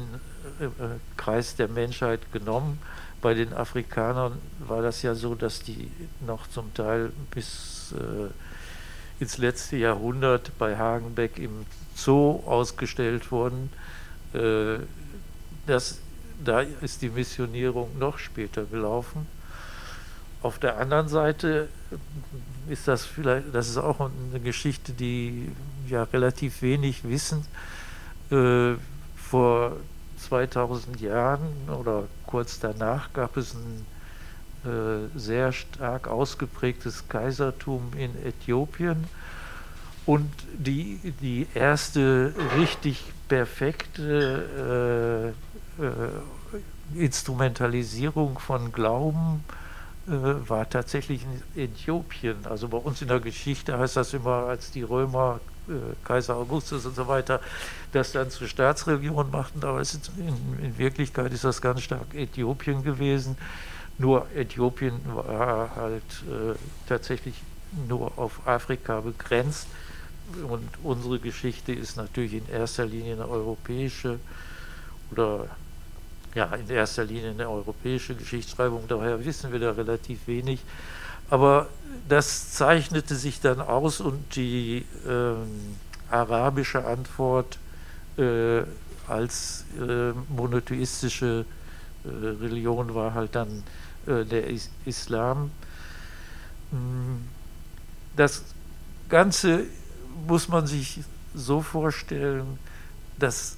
äh, 0.61 0.68
Kreis 1.16 1.57
der 1.57 1.68
Menschheit 1.68 2.20
genommen. 2.33 2.79
Bei 3.22 3.33
den 3.33 3.55
Afrikanern 3.55 4.38
war 4.59 4.83
das 4.83 5.00
ja 5.03 5.14
so, 5.14 5.35
dass 5.35 5.61
die 5.61 5.90
noch 6.27 6.46
zum 6.48 6.74
Teil 6.74 7.11
bis 7.31 7.94
äh, 7.96 9.22
ins 9.22 9.38
letzte 9.38 9.77
Jahrhundert 9.77 10.53
bei 10.59 10.77
Hagenbeck 10.77 11.38
im 11.38 11.64
Zoo 11.94 12.42
ausgestellt 12.44 13.31
wurden. 13.31 13.70
Äh, 14.35 14.81
das 15.66 16.00
da 16.44 16.61
ist 16.61 17.03
die 17.03 17.09
Missionierung 17.09 17.98
noch 17.98 18.18
später 18.18 18.64
gelaufen. 18.64 19.27
Auf 20.44 20.59
der 20.59 20.76
anderen 20.76 21.09
Seite 21.09 21.68
ist 22.68 22.87
das 22.87 23.07
vielleicht, 23.07 23.54
das 23.54 23.66
ist 23.66 23.78
auch 23.78 23.98
eine 23.98 24.40
Geschichte, 24.40 24.92
die 24.92 25.50
ja 25.88 26.02
relativ 26.02 26.61
wenig 26.61 27.04
wissen. 27.04 27.46
Äh, 28.30 28.74
vor 29.16 29.78
2000 30.18 31.00
Jahren 31.00 31.48
oder 31.70 32.04
kurz 32.26 32.61
danach 32.61 33.11
gab 33.14 33.38
es 33.38 33.54
ein 33.54 33.87
äh, 34.70 35.18
sehr 35.18 35.52
stark 35.52 36.09
ausgeprägtes 36.09 37.09
Kaisertum 37.09 37.94
in 37.96 38.11
Äthiopien 38.22 39.04
und 40.04 40.30
die, 40.52 41.14
die 41.22 41.46
erste 41.54 42.35
richtig 42.59 43.02
perfekte 43.28 45.33
äh, 45.80 45.83
äh, 45.83 47.02
Instrumentalisierung 47.02 48.38
von 48.38 48.72
Glauben 48.72 49.42
war 50.07 50.69
tatsächlich 50.69 51.23
in 51.55 51.62
Äthiopien. 51.64 52.37
Also 52.45 52.69
bei 52.69 52.79
uns 52.79 53.01
in 53.01 53.09
der 53.09 53.21
Geschichte 53.21 53.79
heißt 53.79 53.97
das 53.97 54.12
immer, 54.12 54.47
als 54.47 54.71
die 54.71 54.83
Römer, 54.83 55.40
äh, 55.69 55.73
Kaiser 56.05 56.37
Augustus 56.37 56.85
und 56.85 56.95
so 56.95 57.09
weiter, 57.09 57.40
das 57.93 58.12
dann 58.12 58.31
zur 58.31 58.49
Staatsreligion 58.49 59.31
machten, 59.31 59.64
aber 59.64 59.81
in, 59.81 60.64
in, 60.64 60.79
Wirklichkeit 60.79 61.33
ist 61.33 61.45
das 61.45 61.62
ganz 61.62 61.83
stark 61.83 62.14
Äthiopien 62.14 62.83
gewesen. 62.83 63.37
Nur 63.97 64.27
Äthiopien 64.35 65.01
war 65.07 65.75
halt 65.77 66.03
äh, 66.03 66.55
tatsächlich 66.87 67.35
nur 67.88 68.19
auf 68.19 68.47
Afrika 68.47 69.01
begrenzt 69.01 69.67
und 70.49 70.69
unsere 70.83 71.19
Geschichte 71.19 71.73
ist 71.73 71.97
natürlich 71.97 72.35
in 72.35 72.49
erster 72.49 72.87
Linie 72.87 73.14
eine 73.14 73.29
europäische 73.29 74.19
oder 75.11 75.49
ja, 76.35 76.47
in 76.55 76.68
erster 76.68 77.05
Linie 77.05 77.31
eine 77.31 77.49
europäische 77.49 78.14
Geschichtsschreibung, 78.14 78.85
daher 78.88 79.25
wissen 79.25 79.53
wir 79.53 79.61
da 79.61 79.73
relativ 79.73 80.27
wenig. 80.27 80.61
Aber 81.31 81.68
das 82.09 82.53
zeichnete 82.53 83.14
sich 83.14 83.40
dann 83.40 83.61
aus 83.61 84.01
und 84.01 84.37
die 84.37 84.85
ähm, 85.09 85.77
arabische 86.11 86.85
Antwort 86.85 87.59
äh, 88.18 88.62
als 89.09 89.64
äh, 89.79 90.12
monotheistische 90.29 91.44
äh, 92.05 92.09
Religion 92.09 92.94
war 92.94 93.14
halt 93.14 93.35
dann 93.35 93.62
äh, 94.07 94.25
der 94.25 94.49
Is 94.49 94.70
Islam. 94.85 95.51
Hm, 96.70 97.25
das 98.16 98.44
Ganze 99.09 99.64
muss 100.27 100.49
man 100.49 100.66
sich 100.66 101.01
so 101.35 101.61
vorstellen, 101.61 102.59
dass 103.18 103.57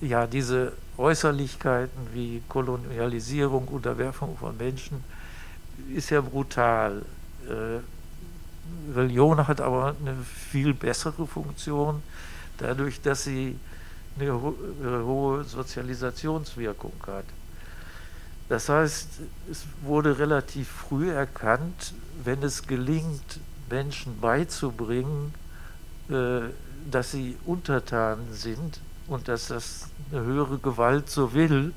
ja 0.00 0.26
diese 0.26 0.72
Äußerlichkeiten 0.98 2.08
wie 2.12 2.42
Kolonialisierung, 2.48 3.68
Unterwerfung 3.68 4.36
von 4.36 4.56
Menschen 4.56 5.04
ist 5.94 6.10
ja 6.10 6.20
brutal. 6.20 7.02
Äh, 7.48 7.80
Religion 8.94 9.46
hat 9.46 9.60
aber 9.60 9.94
eine 10.00 10.16
viel 10.50 10.74
bessere 10.74 11.26
Funktion, 11.26 12.02
dadurch, 12.58 13.00
dass 13.00 13.24
sie 13.24 13.58
eine 14.18 14.32
ho 14.32 14.54
äh, 14.82 15.04
hohe 15.04 15.44
Sozialisationswirkung 15.44 16.94
hat. 17.06 17.24
Das 18.48 18.68
heißt, 18.68 19.08
es 19.50 19.64
wurde 19.82 20.18
relativ 20.18 20.68
früh 20.68 21.12
erkannt, 21.12 21.94
wenn 22.24 22.42
es 22.42 22.66
gelingt, 22.66 23.40
Menschen 23.68 24.20
beizubringen, 24.20 25.34
äh, 26.08 26.40
dass 26.90 27.12
sie 27.12 27.36
untertan 27.44 28.18
sind 28.32 28.80
und 29.08 29.28
dass 29.28 29.48
das 29.48 29.88
eine 30.10 30.22
höhere 30.22 30.58
Gewalt 30.58 31.08
so 31.10 31.32
will, 31.34 31.72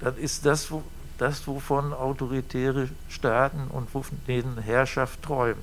dann 0.00 0.16
ist 0.16 0.46
das 0.46 0.70
das, 1.18 1.46
wovon 1.46 1.92
autoritäre 1.92 2.88
Staaten 3.08 3.68
und 3.68 3.88
denen 4.26 4.58
Herrschaft 4.58 5.22
träumt. 5.22 5.62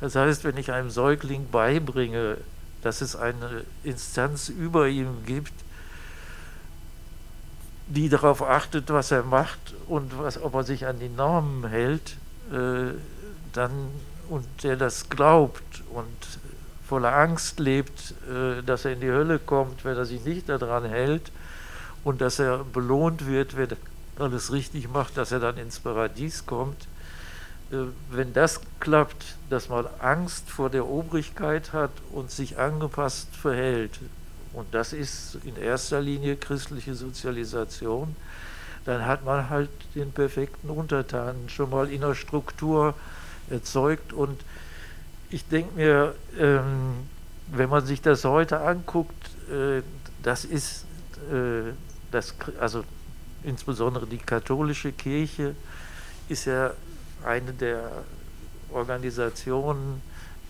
Das 0.00 0.16
heißt, 0.16 0.44
wenn 0.44 0.56
ich 0.56 0.72
einem 0.72 0.90
Säugling 0.90 1.48
beibringe, 1.50 2.38
dass 2.82 3.00
es 3.00 3.14
eine 3.14 3.64
Instanz 3.84 4.48
über 4.48 4.88
ihm 4.88 5.24
gibt, 5.26 5.52
die 7.86 8.08
darauf 8.08 8.42
achtet, 8.42 8.88
was 8.90 9.10
er 9.10 9.22
macht 9.22 9.74
und 9.86 10.18
was, 10.18 10.40
ob 10.40 10.54
er 10.54 10.64
sich 10.64 10.86
an 10.86 10.98
die 10.98 11.08
Normen 11.08 11.68
hält, 11.68 12.16
äh, 12.52 12.94
dann 13.52 13.70
und 14.28 14.46
der 14.62 14.76
das 14.76 15.08
glaubt 15.08 15.82
und 15.92 16.39
voller 16.90 17.14
Angst 17.14 17.60
lebt, 17.60 18.14
äh, 18.28 18.64
dass 18.64 18.84
er 18.84 18.94
in 18.94 19.00
die 19.00 19.12
Hölle 19.12 19.38
kommt, 19.38 19.84
wenn 19.84 19.96
er 19.96 20.04
sich 20.04 20.24
nicht 20.24 20.48
daran 20.48 20.84
hält 20.84 21.30
und 22.02 22.20
dass 22.20 22.40
er 22.40 22.64
belohnt 22.64 23.28
wird, 23.28 23.56
wenn 23.56 23.70
er 23.70 23.76
alles 24.18 24.50
richtig 24.52 24.90
macht, 24.90 25.16
dass 25.16 25.30
er 25.30 25.38
dann 25.38 25.56
ins 25.56 25.78
Paradies 25.78 26.46
kommt. 26.46 26.88
Äh, 27.70 27.76
wenn 28.10 28.32
das 28.32 28.60
klappt, 28.80 29.36
dass 29.50 29.68
man 29.68 29.86
Angst 30.00 30.50
vor 30.50 30.68
der 30.68 30.84
Obrigkeit 30.84 31.72
hat 31.72 31.92
und 32.10 32.32
sich 32.32 32.58
angepasst 32.58 33.28
verhält, 33.36 34.00
und 34.52 34.74
das 34.74 34.92
ist 34.92 35.38
in 35.44 35.54
erster 35.54 36.00
Linie 36.00 36.34
christliche 36.34 36.96
Sozialisation, 36.96 38.16
dann 38.84 39.06
hat 39.06 39.24
man 39.24 39.48
halt 39.48 39.70
den 39.94 40.10
perfekten 40.10 40.70
Untertanen 40.70 41.48
schon 41.50 41.70
mal 41.70 41.88
in 41.88 42.00
der 42.00 42.16
Struktur 42.16 42.94
erzeugt. 43.48 44.12
Und 44.12 44.40
ich 45.30 45.46
denke 45.46 45.74
mir, 45.74 46.14
ähm, 46.38 47.08
wenn 47.48 47.68
man 47.68 47.84
sich 47.84 48.02
das 48.02 48.24
heute 48.24 48.60
anguckt, 48.60 49.30
äh, 49.50 49.82
das 50.22 50.44
ist, 50.44 50.84
äh, 51.32 51.72
das, 52.10 52.34
also 52.60 52.84
insbesondere 53.42 54.06
die 54.06 54.18
katholische 54.18 54.92
Kirche 54.92 55.54
ist 56.28 56.44
ja 56.44 56.72
eine 57.24 57.52
der 57.52 57.90
Organisationen, 58.72 60.02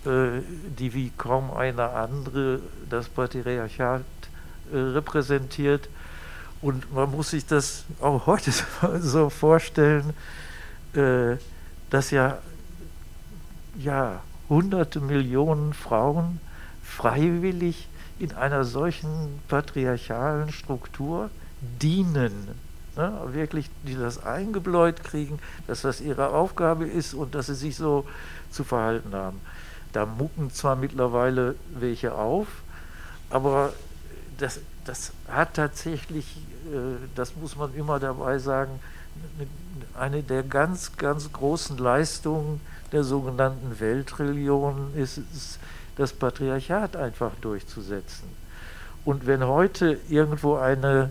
äh, 0.05 0.41
die 0.79 0.93
wie 0.95 1.13
kaum 1.17 1.53
eine 1.53 1.91
andere 1.91 2.61
das 2.89 3.09
Patriarchat 3.09 4.03
äh, 4.73 4.77
repräsentiert. 4.77 5.89
Und 6.63 6.93
man 6.93 7.11
muss 7.11 7.31
sich 7.31 7.47
das 7.47 7.85
auch 8.01 8.27
heute 8.27 8.53
so 9.01 9.31
vorstellen, 9.31 10.13
äh, 10.95 11.37
dass 11.91 12.11
ja 12.11 12.39
ja, 13.79 14.21
hunderte 14.51 15.01
Millionen 15.01 15.73
Frauen 15.73 16.41
freiwillig 16.83 17.89
in 18.19 18.33
einer 18.33 18.65
solchen 18.65 19.41
patriarchalen 19.49 20.53
Struktur 20.53 21.31
dienen. 21.81 22.49
Ne? 22.97 23.13
Wirklich, 23.33 23.71
die 23.85 23.95
das 23.95 24.23
eingebläut 24.23 25.03
kriegen, 25.03 25.39
dass 25.67 25.83
das 25.83 26.03
ihre 26.03 26.31
Aufgabe 26.31 26.87
ist 26.87 27.15
und 27.15 27.35
dass 27.35 27.47
sie 27.47 27.55
sich 27.55 27.77
so 27.77 28.05
zu 28.51 28.65
verhalten 28.65 29.15
haben. 29.15 29.41
Da 29.93 30.05
mucken 30.05 30.51
zwar 30.51 30.77
mittlerweile 30.77 31.55
welche 31.73 32.15
auf, 32.15 32.49
aber 33.31 33.73
das, 34.39 34.61
das 34.85 35.13
hat 35.29 35.55
tatsächlich, 35.55 36.37
äh, 36.67 36.99
das 37.15 37.37
muss 37.37 37.57
man 37.57 37.75
immer 37.75 37.99
dabei 37.99 38.39
sagen, 38.39 38.81
eine 39.99 40.23
der 40.23 40.43
ganz, 40.43 40.97
ganz 40.97 41.33
großen 41.33 41.79
Leistungen 41.79 42.61
der 42.93 43.05
sogenannten 43.05 43.81
Weltreligion 43.81 44.93
ist 44.95 45.19
es, 45.19 45.59
das 45.97 46.13
Patriarchat 46.13 46.95
einfach 46.97 47.33
durchzusetzen. 47.41 48.29
Und 49.05 49.27
wenn 49.27 49.45
heute 49.45 49.99
irgendwo 50.09 50.55
eine 50.57 51.11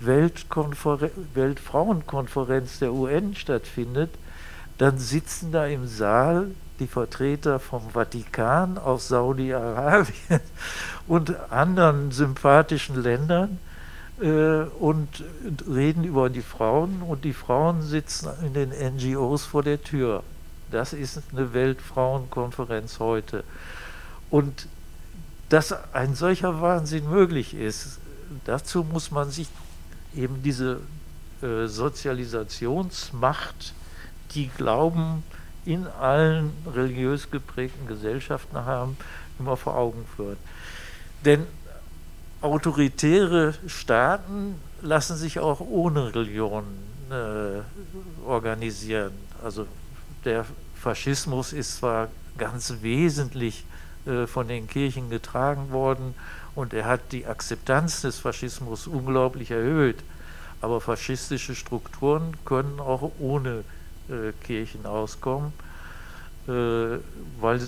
Weltfrauenkonferenz 0.00 2.78
der 2.78 2.92
UN 2.92 3.34
stattfindet, 3.34 4.10
dann 4.78 4.98
sitzen 4.98 5.52
da 5.52 5.66
im 5.66 5.86
Saal 5.86 6.52
die 6.78 6.86
Vertreter 6.86 7.60
vom 7.60 7.90
Vatikan 7.90 8.78
aus 8.78 9.08
Saudi-Arabien 9.08 10.40
und 11.06 11.34
anderen 11.50 12.12
sympathischen 12.12 13.02
Ländern 13.02 13.58
äh, 14.20 14.62
und 14.78 15.22
reden 15.68 16.04
über 16.04 16.30
die 16.30 16.40
Frauen 16.40 17.02
und 17.02 17.24
die 17.24 17.34
Frauen 17.34 17.82
sitzen 17.82 18.30
in 18.42 18.54
den 18.54 18.70
NGOs 18.70 19.44
vor 19.44 19.62
der 19.62 19.82
Tür. 19.82 20.22
Das 20.70 20.92
ist 20.92 21.20
eine 21.32 21.52
Weltfrauenkonferenz 21.52 22.98
heute. 22.98 23.44
Und 24.30 24.66
dass 25.48 25.74
ein 25.92 26.14
solcher 26.14 26.60
Wahnsinn 26.60 27.10
möglich 27.10 27.54
ist, 27.54 27.98
dazu 28.44 28.84
muss 28.84 29.10
man 29.10 29.30
sich 29.30 29.48
eben 30.14 30.42
diese 30.42 30.80
äh, 31.42 31.66
Sozialisationsmacht, 31.66 33.74
die 34.34 34.48
Glauben 34.56 35.24
in 35.64 35.86
allen 35.86 36.52
religiös 36.72 37.30
geprägten 37.30 37.86
Gesellschaften 37.86 38.56
haben, 38.56 38.96
immer 39.38 39.56
vor 39.56 39.76
Augen 39.76 40.04
führen. 40.16 40.36
Denn 41.24 41.46
autoritäre 42.40 43.54
Staaten 43.66 44.54
lassen 44.82 45.16
sich 45.16 45.40
auch 45.40 45.60
ohne 45.60 46.14
Religion 46.14 46.64
äh, 47.10 47.60
organisieren. 48.26 49.12
Also 49.42 49.66
der 50.24 50.44
Faschismus 50.74 51.52
ist 51.52 51.76
zwar 51.76 52.08
ganz 52.38 52.74
wesentlich 52.80 53.64
äh, 54.06 54.26
von 54.26 54.48
den 54.48 54.66
Kirchen 54.66 55.10
getragen 55.10 55.70
worden 55.70 56.14
und 56.54 56.72
er 56.72 56.86
hat 56.86 57.12
die 57.12 57.26
Akzeptanz 57.26 58.02
des 58.02 58.18
Faschismus 58.18 58.86
unglaublich 58.86 59.50
erhöht, 59.50 59.98
Aber 60.62 60.80
faschistische 60.80 61.54
Strukturen 61.54 62.36
können 62.44 62.80
auch 62.80 63.12
ohne 63.18 63.64
äh, 64.08 64.32
Kirchen 64.44 64.84
auskommen, 64.84 65.52
äh, 66.46 66.52
weil 67.40 67.60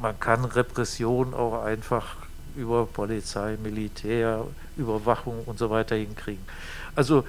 man 0.00 0.18
kann 0.20 0.44
Repression 0.44 1.34
auch 1.34 1.64
einfach 1.64 2.16
über 2.56 2.86
Polizei, 2.86 3.56
Militär, 3.62 4.44
Überwachung 4.76 5.42
und 5.46 5.58
so 5.58 5.70
weiter 5.70 5.96
hinkriegen. 5.96 6.44
Also 6.94 7.24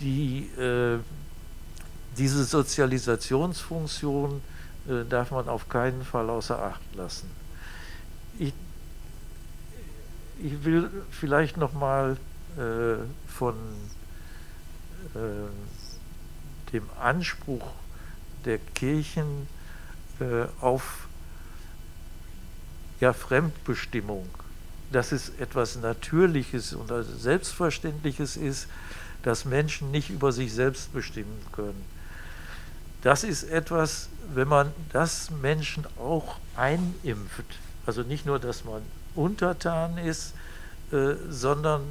die, 0.00 0.48
äh, 0.58 0.98
diese 2.16 2.44
Sozialisationsfunktion 2.44 4.42
äh, 4.88 5.04
darf 5.08 5.30
man 5.30 5.48
auf 5.48 5.68
keinen 5.68 6.04
Fall 6.04 6.30
außer 6.30 6.60
Acht 6.60 6.82
lassen. 6.94 7.30
Ich, 8.38 8.52
ich 10.42 10.64
will 10.64 10.90
vielleicht 11.10 11.56
noch 11.56 11.72
mal 11.72 12.16
äh, 12.56 12.96
von 13.28 13.54
äh, 15.14 16.72
dem 16.72 16.88
Anspruch 17.00 17.72
der 18.44 18.58
Kirchen 18.58 19.48
äh, 20.20 20.46
auf 20.60 21.08
ja, 23.00 23.12
Fremdbestimmung, 23.12 24.28
dass 24.92 25.12
es 25.12 25.30
etwas 25.38 25.76
Natürliches 25.76 26.72
und 26.74 26.90
Selbstverständliches 27.18 28.36
ist, 28.36 28.68
dass 29.22 29.44
Menschen 29.44 29.90
nicht 29.90 30.10
über 30.10 30.32
sich 30.32 30.52
selbst 30.52 30.92
bestimmen 30.92 31.40
können. 31.52 31.93
Das 33.04 33.22
ist 33.22 33.44
etwas, 33.44 34.08
wenn 34.32 34.48
man 34.48 34.72
das 34.90 35.30
Menschen 35.30 35.84
auch 35.98 36.36
einimpft, 36.56 37.44
also 37.84 38.00
nicht 38.00 38.24
nur, 38.24 38.38
dass 38.38 38.64
man 38.64 38.80
untertan 39.14 39.98
ist, 39.98 40.32
äh, 40.90 41.12
sondern 41.28 41.82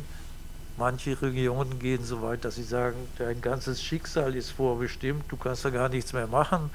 manche 0.76 1.22
Regionen 1.22 1.78
gehen 1.78 2.04
so 2.04 2.24
weit, 2.24 2.44
dass 2.46 2.56
sie 2.56 2.64
sagen, 2.64 2.98
dein 3.20 3.42
ganzes 3.42 3.84
Schicksal 3.84 4.36
ist 4.36 4.50
vorbestimmt, 4.50 5.26
du 5.30 5.38
kannst 5.38 5.64
da 5.64 5.70
gar 5.70 5.88
nichts 5.88 6.14
mehr 6.14 6.26
machen. 6.26 6.72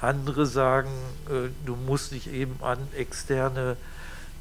Andere 0.00 0.46
sagen, 0.46 0.88
äh, 1.28 1.50
du 1.66 1.76
musst 1.76 2.12
dich 2.12 2.32
eben 2.32 2.56
an 2.62 2.78
externe 2.96 3.76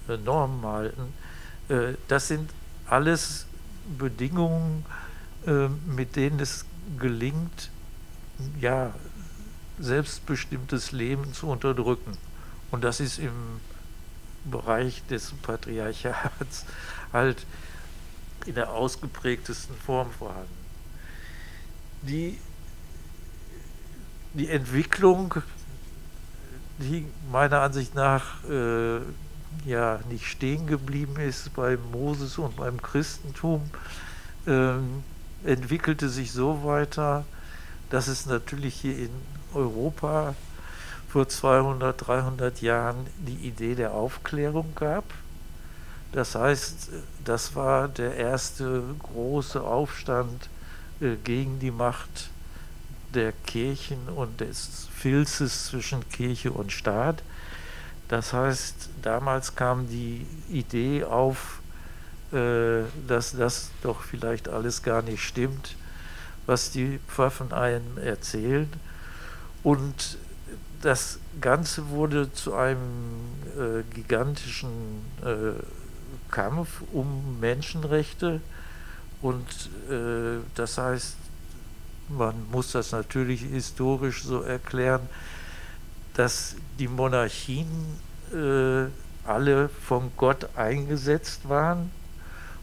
äh, 0.07 0.15
Normen 0.15 0.65
halten. 0.65 1.13
Äh, 1.67 1.95
das 2.07 2.29
sind 2.29 2.49
alles 2.85 3.45
Bedingungen, 3.99 4.85
äh, 5.45 5.67
mit 5.85 6.15
denen 6.15 6.39
es 6.39 6.63
gelingt, 6.97 7.71
ja, 8.61 8.93
selbstbestimmtes 9.79 10.91
Leben 10.91 11.33
zu 11.33 11.47
unterdrücken. 11.47 12.17
Und 12.71 12.83
das 12.83 12.99
ist 12.99 13.19
im 13.19 13.61
Bereich 14.45 15.05
des 15.07 15.31
Patriarchats 15.41 16.65
halt 17.13 17.45
in 18.45 18.55
der 18.55 18.71
ausgeprägtesten 18.71 19.75
Form 19.75 20.09
vorhanden. 20.11 20.47
Die, 22.01 22.39
die 24.33 24.49
Entwicklung, 24.49 25.35
die 26.79 27.05
meiner 27.31 27.61
Ansicht 27.61 27.95
nach 27.95 28.43
äh, 28.45 28.99
ja 29.65 29.99
nicht 30.09 30.25
stehen 30.25 30.67
geblieben 30.67 31.17
ist 31.17 31.53
bei 31.55 31.77
Moses 31.91 32.37
und 32.37 32.55
beim 32.55 32.81
Christentum, 32.81 33.69
äh, 34.45 34.73
entwickelte 35.43 36.09
sich 36.09 36.31
so 36.31 36.63
weiter, 36.63 37.25
dass 37.89 38.07
es 38.07 38.25
natürlich 38.25 38.75
hier 38.75 38.97
in 38.97 39.09
Europa 39.53 40.35
vor 41.09 41.27
200, 41.27 42.07
300 42.07 42.61
Jahren 42.61 43.07
die 43.17 43.47
Idee 43.47 43.75
der 43.75 43.93
Aufklärung 43.93 44.73
gab. 44.75 45.05
Das 46.11 46.35
heißt, 46.35 46.89
das 47.23 47.55
war 47.55 47.87
der 47.87 48.15
erste 48.15 48.83
große 48.99 49.61
Aufstand 49.61 50.49
äh, 50.99 51.15
gegen 51.23 51.59
die 51.59 51.71
Macht 51.71 52.29
der 53.13 53.31
Kirchen 53.31 54.09
und 54.15 54.41
des 54.41 54.87
Filzes 54.93 55.67
zwischen 55.67 56.07
Kirche 56.09 56.51
und 56.51 56.71
Staat. 56.71 57.23
Das 58.09 58.33
heißt, 58.33 58.89
damals 59.01 59.55
kam 59.55 59.87
die 59.89 60.25
Idee 60.49 61.03
auf, 61.03 61.59
äh, 62.31 62.83
dass 63.07 63.31
das 63.31 63.71
doch 63.81 64.01
vielleicht 64.01 64.49
alles 64.49 64.83
gar 64.83 65.01
nicht 65.01 65.23
stimmt, 65.23 65.75
was 66.47 66.71
die 66.71 66.99
Pfaffen 67.07 67.53
einem 67.53 67.97
erzählen. 67.97 68.71
Und 69.63 70.17
das 70.81 71.19
Ganze 71.39 71.89
wurde 71.89 72.31
zu 72.33 72.55
einem 72.55 72.87
äh, 73.57 73.83
gigantischen 73.93 75.05
äh, 75.23 75.61
Kampf 76.31 76.81
um 76.93 77.39
Menschenrechte. 77.39 78.41
Und 79.21 79.45
äh, 79.89 80.39
das 80.55 80.77
heißt, 80.77 81.17
man 82.09 82.35
muss 82.51 82.71
das 82.71 82.91
natürlich 82.91 83.41
historisch 83.41 84.23
so 84.23 84.41
erklären, 84.41 85.01
dass 86.13 86.55
die 86.79 86.87
Monarchien 86.87 87.67
äh, 88.33 88.89
alle 89.27 89.69
von 89.69 90.11
Gott 90.15 90.47
eingesetzt 90.55 91.49
waren 91.49 91.91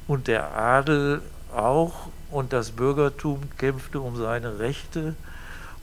und 0.09 0.29
der 0.29 0.57
Adel 0.57 1.20
auch 1.55 2.09
und 2.35 2.53
das 2.53 2.73
Bürgertum 2.73 3.40
kämpfte 3.59 4.01
um 4.01 4.16
seine 4.16 4.59
Rechte 4.59 5.14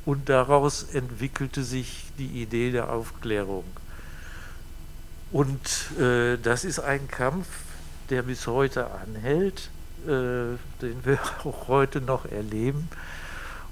und 0.05 0.27
daraus 0.27 0.83
entwickelte 0.83 1.63
sich 1.63 2.07
die 2.17 2.41
Idee 2.41 2.71
der 2.71 2.91
Aufklärung. 2.91 3.63
Und 5.31 5.97
äh, 5.97 6.37
das 6.37 6.65
ist 6.65 6.79
ein 6.79 7.07
Kampf, 7.07 7.47
der 8.09 8.23
bis 8.23 8.47
heute 8.47 8.91
anhält, 8.91 9.69
äh, 10.05 10.57
den 10.81 11.05
wir 11.05 11.19
auch 11.45 11.69
heute 11.69 12.01
noch 12.01 12.25
erleben. 12.25 12.89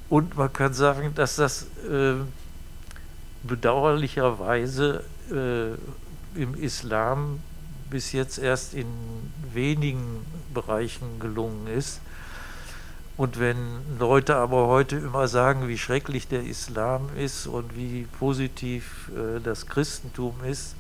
Und 0.08 0.38
man 0.38 0.52
kann 0.54 0.74
sagen, 0.74 1.12
dass 1.16 1.36
das 1.36 1.64
äh, 1.90 2.14
bedauerlicherweise 3.44 5.04
äh, 5.30 6.40
im 6.42 6.56
Islam 6.56 7.42
bis 7.90 8.14
jetzt 8.14 8.38
erst 8.38 8.74
in 8.74 8.88
wenigen 9.52 10.26
Bereichen 10.54 11.20
gelungen 11.20 11.68
ist. 11.68 12.00
Und 13.20 13.38
wenn 13.38 13.82
Leute 14.00 14.38
aber 14.38 14.68
heute 14.68 14.96
immer 14.96 15.28
sagen, 15.28 15.68
wie 15.68 15.78
schrecklich 15.78 16.30
der 16.30 16.46
Islam 16.46 17.10
ist 17.18 17.48
und 17.48 17.76
wie 17.76 18.08
positiv 18.18 19.12
äh, 19.14 19.42
das 19.42 19.68
Christentum 19.68 20.36
ist, 20.46 20.78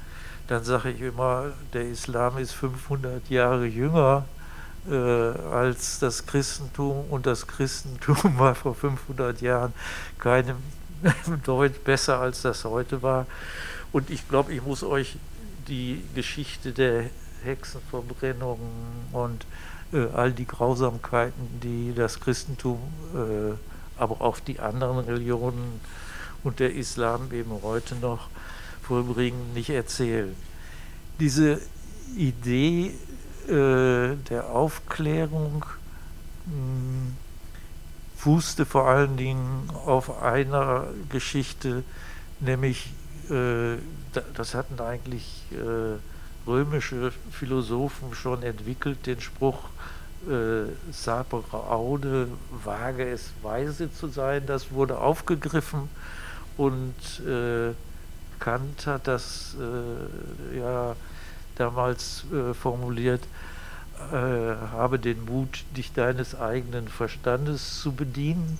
dann 0.47 0.63
sage 0.63 0.91
ich 0.91 1.01
immer, 1.01 1.51
der 1.73 1.89
Islam 1.89 2.37
ist 2.37 2.53
500 2.53 3.29
Jahre 3.29 3.65
jünger 3.65 4.23
äh, 4.89 4.95
als 4.95 5.99
das 5.99 6.27
Christentum 6.27 7.09
und 7.09 7.25
das 7.25 7.45
Christentum 7.45 8.17
war 8.39 8.55
vor 8.55 8.73
500 8.73 9.41
Jahren 9.41 9.73
keinem 10.17 10.55
Deut 11.45 11.83
besser 11.83 12.21
als 12.21 12.41
das 12.41 12.63
heute 12.63 13.01
war. 13.01 13.25
Und 13.91 14.09
ich 14.09 14.29
glaube, 14.29 14.53
ich 14.53 14.63
muss 14.63 14.81
euch 14.81 15.17
die 15.67 16.01
Geschichte 16.15 16.71
der 16.71 17.03
Hexenverbrennungen 17.43 18.69
und 19.11 19.45
all 19.91 20.31
die 20.31 20.45
Grausamkeiten, 20.45 21.59
die 21.61 21.93
das 21.95 22.19
Christentum, 22.19 22.79
äh, 23.15 23.53
aber 23.99 24.21
auch 24.21 24.39
die 24.39 24.59
anderen 24.59 24.99
Religionen 24.99 25.79
und 26.43 26.59
der 26.59 26.73
Islam 26.73 27.31
eben 27.33 27.51
heute 27.63 27.95
noch 27.95 28.29
vollbringen, 28.81 29.53
nicht 29.53 29.69
erzählen. 29.69 30.35
Diese 31.19 31.59
Idee 32.15 32.93
äh, 33.47 34.15
der 34.29 34.49
Aufklärung 34.51 35.65
mh, 36.45 36.51
hm, 36.51 37.15
fußte 38.17 38.65
vor 38.65 38.87
allen 38.87 39.17
Dingen 39.17 39.69
auf 39.85 40.21
einer 40.21 40.87
Geschichte, 41.09 41.83
nämlich 42.39 42.91
äh, 43.29 43.77
das 44.33 44.55
hatten 44.55 44.79
eigentlich 44.81 45.45
äh, 45.51 45.97
römische 46.47 47.11
Philosophen 47.31 48.13
schon 48.13 48.43
entwickelt, 48.43 49.05
den 49.05 49.21
Spruch, 49.21 49.69
äh, 50.27 50.91
sapere 50.91 51.69
aude, 51.69 52.27
wage 52.63 53.09
es 53.09 53.31
weise 53.41 53.93
zu 53.93 54.07
sein, 54.07 54.45
das 54.45 54.71
wurde 54.71 54.97
aufgegriffen 54.97 55.89
und 56.57 56.93
äh, 57.25 57.73
Kant 58.39 58.87
hat 58.87 59.07
das 59.07 59.55
äh, 59.59 60.59
ja 60.59 60.95
damals 61.55 62.23
äh, 62.33 62.53
formuliert, 62.53 63.21
äh, 64.11 64.15
habe 64.15 64.97
den 64.97 65.25
Mut, 65.25 65.65
dich 65.75 65.93
deines 65.93 66.39
eigenen 66.39 66.87
Verstandes 66.87 67.81
zu 67.81 67.91
bedienen. 67.91 68.59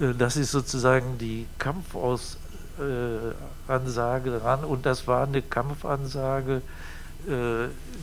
Äh, 0.00 0.14
das 0.14 0.36
ist 0.36 0.50
sozusagen 0.50 1.18
die 1.18 1.46
Kampfaus 1.58 2.38
äh, 2.78 3.68
dran 3.68 4.64
und 4.64 4.86
das 4.86 5.06
war 5.06 5.26
eine 5.26 5.42
Kampfansage, 5.42 6.62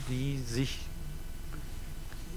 die 0.09 0.39
sich 0.39 0.79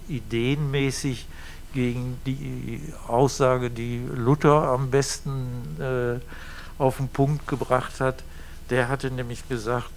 ideenmäßig 0.09 1.27
gegen 1.73 2.19
die 2.25 2.81
Aussage, 3.09 3.71
die 3.71 4.07
Luther 4.15 4.69
am 4.69 4.91
besten 4.91 5.81
äh, 5.81 6.21
auf 6.79 6.99
den 6.99 7.09
Punkt 7.09 7.49
gebracht 7.49 8.01
hat. 8.01 8.23
Der 8.71 8.89
hatte 8.89 9.11
nämlich 9.11 9.49
gesagt, 9.49 9.93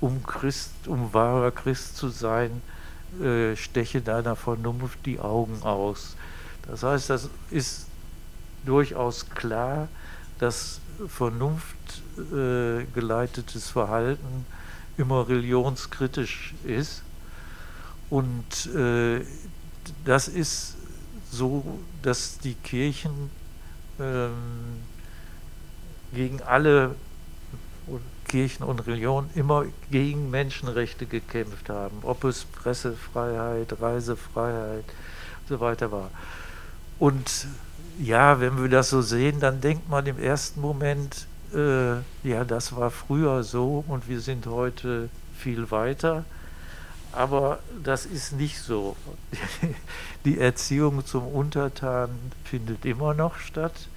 um 0.00 0.24
Christ, 0.24 0.70
um 0.86 1.12
wahrer 1.12 1.50
Christ 1.50 1.96
zu 1.96 2.08
sein, 2.08 2.62
äh, 3.20 3.56
steche 3.56 4.00
deiner 4.00 4.36
Vernunft 4.36 5.04
die 5.04 5.20
Augen 5.20 5.62
aus. 5.62 6.16
Das 6.66 6.82
heißt, 6.82 7.10
das 7.10 7.28
ist 7.50 7.86
durchaus 8.64 9.28
klar, 9.30 9.88
dass 10.38 10.80
vernunftgeleitetes 11.08 13.68
äh, 13.68 13.72
Verhalten 13.72 14.46
immer 14.96 15.28
religionskritisch 15.28 16.54
ist. 16.64 17.02
Und 18.10 18.66
äh, 18.74 19.20
das 20.04 20.28
ist 20.28 20.76
so, 21.30 21.64
dass 22.02 22.38
die 22.38 22.54
Kirchen 22.54 23.30
ähm, 23.98 24.82
gegen 26.12 26.42
alle 26.42 26.94
Kirchen 28.26 28.64
und 28.64 28.86
Religionen 28.86 29.30
immer 29.34 29.64
gegen 29.90 30.30
Menschenrechte 30.30 31.06
gekämpft 31.06 31.68
haben, 31.68 31.98
ob 32.02 32.24
es 32.24 32.44
Pressefreiheit, 32.44 33.80
Reisefreiheit 33.80 34.84
und 34.84 35.48
so 35.48 35.60
weiter 35.60 35.92
war. 35.92 36.10
Und 36.98 37.46
ja, 37.98 38.40
wenn 38.40 38.60
wir 38.60 38.68
das 38.68 38.90
so 38.90 39.00
sehen, 39.02 39.40
dann 39.40 39.60
denkt 39.60 39.88
man 39.88 40.06
im 40.06 40.18
ersten 40.18 40.60
Moment, 40.60 41.26
äh, 41.54 41.96
ja, 42.28 42.44
das 42.46 42.74
war 42.74 42.90
früher 42.90 43.42
so 43.42 43.84
und 43.86 44.08
wir 44.08 44.20
sind 44.20 44.46
heute 44.46 45.08
viel 45.38 45.70
weiter. 45.70 46.24
Aber 47.16 47.60
das 47.82 48.04
ist 48.04 48.32
nicht 48.32 48.58
so. 48.58 48.94
Die 50.26 50.38
Erziehung 50.38 51.06
zum 51.06 51.26
Untertan 51.26 52.10
findet 52.44 52.84
immer 52.84 53.14
noch 53.14 53.38
statt. 53.38 53.88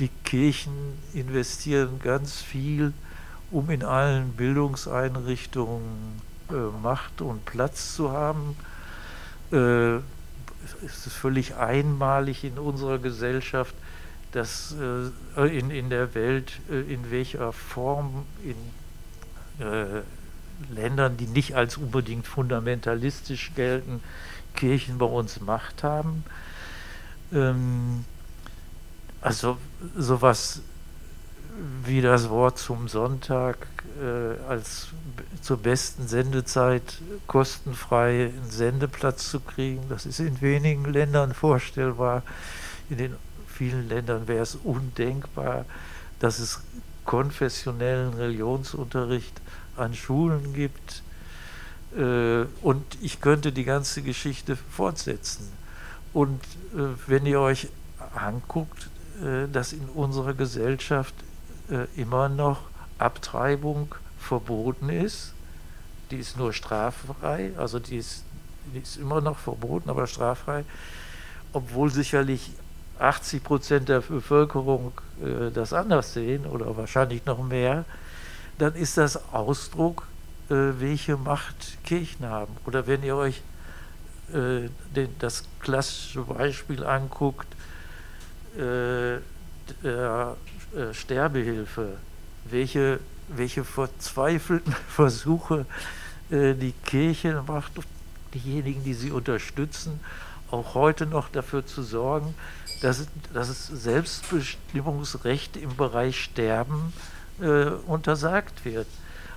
Die 0.00 0.10
Kirchen 0.24 0.98
investieren 1.14 2.00
ganz 2.02 2.42
viel, 2.42 2.92
um 3.52 3.70
in 3.70 3.84
allen 3.84 4.32
Bildungseinrichtungen 4.32 6.20
äh, 6.50 6.54
Macht 6.82 7.20
und 7.20 7.44
Platz 7.44 7.94
zu 7.94 8.10
haben. 8.10 8.56
Äh, 9.52 9.98
es 10.84 11.06
ist 11.06 11.12
völlig 11.12 11.54
einmalig 11.54 12.42
in 12.42 12.58
unserer 12.58 12.98
Gesellschaft, 12.98 13.76
dass 14.32 14.74
äh, 15.36 15.56
in, 15.56 15.70
in 15.70 15.88
der 15.88 16.16
Welt, 16.16 16.50
äh, 16.68 16.80
in 16.80 17.12
welcher 17.12 17.52
Form 17.52 18.26
in 18.42 19.64
äh, 19.64 20.02
Ländern, 20.68 21.16
die 21.16 21.26
nicht 21.26 21.54
als 21.54 21.76
unbedingt 21.76 22.26
fundamentalistisch 22.26 23.52
gelten, 23.54 24.02
Kirchen 24.54 24.98
bei 24.98 25.06
uns 25.06 25.40
Macht 25.40 25.82
haben. 25.82 26.24
Ähm, 27.32 28.04
also 29.20 29.58
sowas 29.96 30.62
wie 31.84 32.00
das 32.00 32.30
Wort 32.30 32.58
zum 32.58 32.88
Sonntag 32.88 33.66
äh, 34.00 34.48
als 34.48 34.88
zur 35.42 35.58
besten 35.58 36.08
Sendezeit 36.08 37.00
kostenfrei 37.26 38.32
einen 38.32 38.50
Sendeplatz 38.50 39.30
zu 39.30 39.40
kriegen, 39.40 39.82
das 39.88 40.06
ist 40.06 40.20
in 40.20 40.40
wenigen 40.40 40.84
Ländern 40.84 41.34
vorstellbar. 41.34 42.22
In 42.88 42.98
den 42.98 43.16
vielen 43.46 43.88
Ländern 43.88 44.26
wäre 44.26 44.42
es 44.42 44.54
undenkbar, 44.54 45.64
dass 46.18 46.38
es 46.38 46.60
konfessionellen 47.04 48.14
Religionsunterricht 48.14 49.40
an 49.80 49.94
Schulen 49.94 50.52
gibt. 50.54 51.02
Äh, 51.96 52.44
und 52.62 52.84
ich 53.00 53.20
könnte 53.20 53.52
die 53.52 53.64
ganze 53.64 54.02
Geschichte 54.02 54.56
fortsetzen. 54.56 55.50
Und 56.12 56.42
äh, 56.74 56.78
wenn 57.06 57.26
ihr 57.26 57.40
euch 57.40 57.68
anguckt, 58.14 58.88
äh, 59.22 59.48
dass 59.52 59.72
in 59.72 59.88
unserer 59.88 60.34
Gesellschaft 60.34 61.14
immer 61.94 62.28
noch 62.28 62.62
Abtreibung 62.98 63.94
verboten 64.18 64.88
ist, 64.88 65.34
die 66.10 66.16
ist 66.16 66.36
nur 66.36 66.52
straffrei, 66.52 67.52
also 67.56 67.78
die 67.78 67.96
ist, 67.96 68.24
die 68.74 68.80
ist 68.80 68.96
immer 68.96 69.20
noch 69.20 69.38
verboten, 69.38 69.88
aber 69.88 70.08
straffrei, 70.08 70.64
obwohl 71.52 71.90
sicherlich 71.90 72.50
80 72.98 73.42
Prozent 73.42 73.88
der 73.88 74.00
Bevölkerung 74.00 74.92
äh, 75.22 75.50
das 75.50 75.72
anders 75.72 76.12
sehen 76.12 76.46
oder 76.46 76.76
wahrscheinlich 76.76 77.24
noch 77.24 77.42
mehr, 77.42 77.84
dann 78.60 78.74
ist 78.74 78.98
das 78.98 79.32
Ausdruck, 79.32 80.06
äh, 80.50 80.54
welche 80.54 81.16
Macht 81.16 81.82
Kirchen 81.84 82.26
haben. 82.26 82.54
Oder 82.66 82.86
wenn 82.86 83.02
ihr 83.02 83.16
euch 83.16 83.42
äh, 84.32 84.68
den, 84.94 85.08
das 85.18 85.44
klassische 85.60 86.22
Beispiel 86.22 86.84
anguckt, 86.84 87.48
äh, 88.56 89.18
der 89.82 90.36
äh, 90.76 90.92
Sterbehilfe, 90.92 91.96
welche, 92.44 93.00
welche 93.28 93.64
verzweifelten 93.64 94.74
Versuche 94.88 95.64
äh, 96.30 96.54
die 96.54 96.74
Kirche 96.84 97.42
macht, 97.46 97.72
diejenigen, 98.34 98.84
die 98.84 98.94
sie 98.94 99.10
unterstützen, 99.10 100.00
auch 100.50 100.74
heute 100.74 101.06
noch 101.06 101.30
dafür 101.30 101.64
zu 101.64 101.82
sorgen, 101.82 102.34
dass, 102.82 103.06
dass 103.32 103.48
es 103.48 103.68
Selbstbestimmungsrecht 103.68 105.56
im 105.56 105.76
Bereich 105.76 106.20
Sterben 106.20 106.92
äh, 106.92 107.19
untersagt 107.86 108.64
wird. 108.64 108.86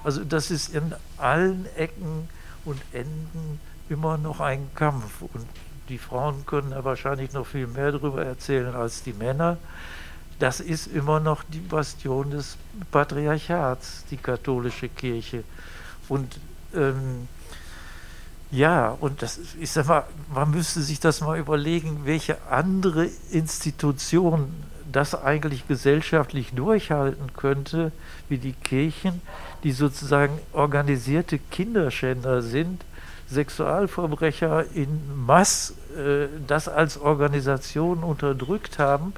Also 0.03 0.23
das 0.23 0.51
ist 0.51 0.73
in 0.73 0.93
allen 1.17 1.65
Ecken 1.75 2.27
und 2.65 2.81
Enden 2.91 3.59
immer 3.89 4.17
noch 4.17 4.39
ein 4.39 4.69
Kampf. 4.75 5.21
Und 5.21 5.45
die 5.89 5.97
Frauen 5.97 6.45
können 6.45 6.71
da 6.71 6.83
wahrscheinlich 6.83 7.33
noch 7.33 7.45
viel 7.45 7.67
mehr 7.67 7.91
darüber 7.91 8.25
erzählen 8.25 8.73
als 8.75 9.03
die 9.03 9.13
Männer. 9.13 9.57
Das 10.39 10.59
ist 10.59 10.87
immer 10.87 11.19
noch 11.19 11.43
die 11.43 11.59
Bastion 11.59 12.31
des 12.31 12.57
Patriarchats, 12.91 14.03
die 14.09 14.17
katholische 14.17 14.89
Kirche. 14.89 15.43
Und 16.09 16.39
ähm, 16.73 17.27
ja, 18.51 18.89
und 18.99 19.21
das 19.21 19.37
ist 19.37 19.73
sag 19.73 20.05
man 20.33 20.51
müsste 20.51 20.81
sich 20.81 20.99
das 20.99 21.21
mal 21.21 21.39
überlegen, 21.39 22.01
welche 22.03 22.37
andere 22.49 23.09
Institution 23.31 24.53
das 24.93 25.21
eigentlich 25.21 25.67
gesellschaftlich 25.67 26.53
durchhalten 26.53 27.33
könnte, 27.35 27.91
wie 28.29 28.37
die 28.37 28.53
Kirchen, 28.53 29.21
die 29.63 29.71
sozusagen 29.71 30.39
organisierte 30.53 31.39
Kinderschänder 31.39 32.41
sind, 32.41 32.85
Sexualverbrecher 33.27 34.65
in 34.73 35.01
Mass 35.25 35.73
äh, 35.97 36.27
das 36.47 36.67
als 36.67 36.97
Organisation 36.97 38.03
unterdrückt 38.03 38.79
haben. 38.79 39.13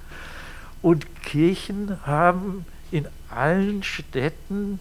Und 0.81 1.23
Kirchen 1.23 1.97
haben 2.05 2.65
in 2.91 3.07
allen 3.29 3.83
Städten 3.83 4.79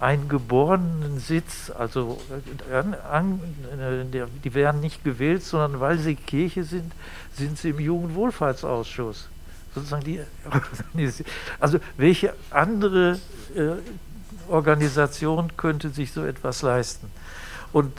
einen 0.00 0.28
geborenen 0.28 1.20
Sitz, 1.20 1.70
also 1.70 2.20
äh, 2.70 2.82
an, 3.10 3.40
äh, 3.78 4.26
die 4.42 4.54
werden 4.54 4.80
nicht 4.80 5.04
gewählt, 5.04 5.44
sondern 5.44 5.80
weil 5.80 5.98
sie 5.98 6.16
Kirche 6.16 6.64
sind, 6.64 6.92
sind 7.36 7.56
sie 7.56 7.70
im 7.70 7.78
Jugendwohlfahrtsausschuss 7.78 9.28
sozusagen 9.74 10.04
die 10.94 11.10
Also 11.60 11.78
welche 11.96 12.34
andere 12.50 13.18
äh, 13.54 13.72
Organisation 14.48 15.56
könnte 15.56 15.90
sich 15.90 16.12
so 16.12 16.24
etwas 16.24 16.62
leisten? 16.62 17.10
Und 17.72 17.92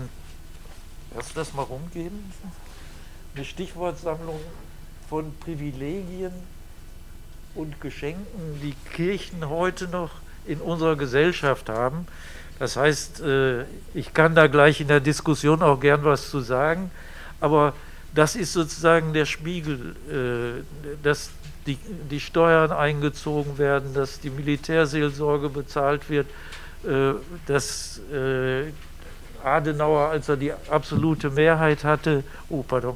lass 1.15 1.33
das 1.33 1.55
mal 1.55 1.63
rumgehen, 1.63 2.31
eine 3.33 3.43
Stichwortsammlung 3.43 4.39
von 5.09 5.33
Privilegien 5.39 6.31
und 7.55 7.79
Geschenken, 7.81 8.59
die 8.61 8.75
Kirchen 8.93 9.49
heute 9.49 9.87
noch 9.87 10.11
in 10.45 10.59
unserer 10.59 10.95
Gesellschaft 10.95 11.69
haben. 11.69 12.07
Das 12.59 12.75
heißt, 12.75 13.21
äh, 13.21 13.63
ich 13.93 14.13
kann 14.13 14.35
da 14.35 14.47
gleich 14.47 14.81
in 14.81 14.87
der 14.87 14.99
Diskussion 14.99 15.61
auch 15.61 15.79
gern 15.79 16.03
was 16.03 16.29
zu 16.29 16.39
sagen, 16.39 16.91
aber 17.39 17.73
das 18.15 18.35
ist 18.35 18.53
sozusagen 18.53 19.13
der 19.13 19.25
Spiegel, 19.25 19.95
äh, 20.09 20.63
dass 21.03 21.29
die, 21.65 22.19
Steuern 22.21 22.71
eingezogen 22.71 23.57
werden, 23.57 23.93
dass 23.93 24.21
die 24.21 24.29
Militärseelsorge 24.29 25.49
bezahlt 25.49 26.09
wird, 26.09 26.27
äh, 26.85 27.13
dass 27.45 27.99
Adenauer, 29.43 30.09
als 30.09 30.29
er 30.29 30.37
die 30.37 30.53
absolute 30.69 31.29
Mehrheit 31.29 31.83
hatte, 31.83 32.23
oh 32.49 32.63
pardon, 32.63 32.95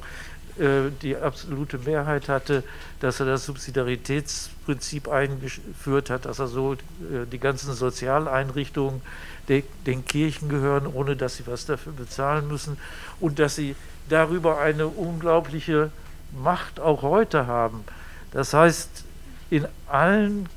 die 1.02 1.18
absolute 1.18 1.80
Mehrheit 1.80 2.30
hatte, 2.30 2.64
dass 3.00 3.20
er 3.20 3.26
das 3.26 3.46
Subsidiaritätsprinzip 3.46 5.08
eingeführt 5.08 6.12
hat, 6.12 6.26
dass 6.26 6.38
er 6.38 6.48
so 6.48 6.76
die 7.00 7.40
ganzen 7.40 7.74
Sozialeinrichtungen 7.74 9.02
den 9.48 10.06
Kirchen 10.06 10.50
gehören, 10.50 10.86
ohne 10.86 11.16
dass 11.16 11.38
sie 11.38 11.48
was 11.48 11.66
dafür 11.66 11.94
bezahlen 11.94 12.48
müssen 12.48 12.78
und 13.20 13.40
dass 13.40 13.56
sie 13.56 13.76
darüber 14.08 14.60
eine 14.60 14.88
unglaubliche 14.88 15.90
Macht 16.32 16.80
auch 16.80 17.02
heute 17.02 17.48
haben. 17.48 17.84
Das 18.32 18.54
heißt, 18.54 19.04
in 19.50 19.68
allen, 19.88 20.48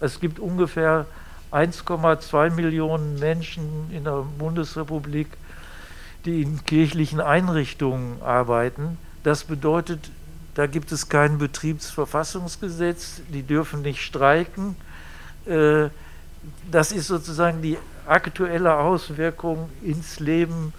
es 0.00 0.18
gibt 0.18 0.40
ungefähr 0.40 1.06
1,2 1.52 2.50
Millionen 2.50 3.18
Menschen 3.18 3.90
in 3.92 4.04
der 4.04 4.24
Bundesrepublik, 4.38 5.28
die 6.24 6.42
in 6.42 6.64
kirchlichen 6.64 7.20
Einrichtungen 7.20 8.20
arbeiten. 8.22 8.98
Das 9.22 9.44
bedeutet, 9.44 10.10
da 10.54 10.66
gibt 10.66 10.92
es 10.92 11.08
kein 11.08 11.38
Betriebsverfassungsgesetz, 11.38 13.22
die 13.28 13.42
dürfen 13.42 13.82
nicht 13.82 14.02
streiken. 14.02 14.76
Äh, 15.46 15.88
das 16.70 16.92
ist 16.92 17.06
sozusagen 17.06 17.62
die 17.62 17.78
aktuelle 18.06 18.76
Auswirkung 18.76 19.70
ins 19.82 20.18
Leben 20.18 20.72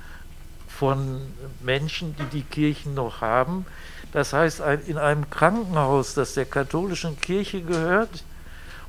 von 0.68 1.22
Menschen, 1.62 2.16
die 2.18 2.26
die 2.26 2.42
Kirchen 2.42 2.94
noch 2.94 3.22
haben. 3.22 3.66
Das 4.12 4.34
heißt, 4.34 4.62
in 4.88 4.98
einem 4.98 5.30
Krankenhaus, 5.30 6.14
das 6.14 6.34
der 6.34 6.46
katholischen 6.46 7.20
Kirche 7.20 7.62
gehört 7.62 8.24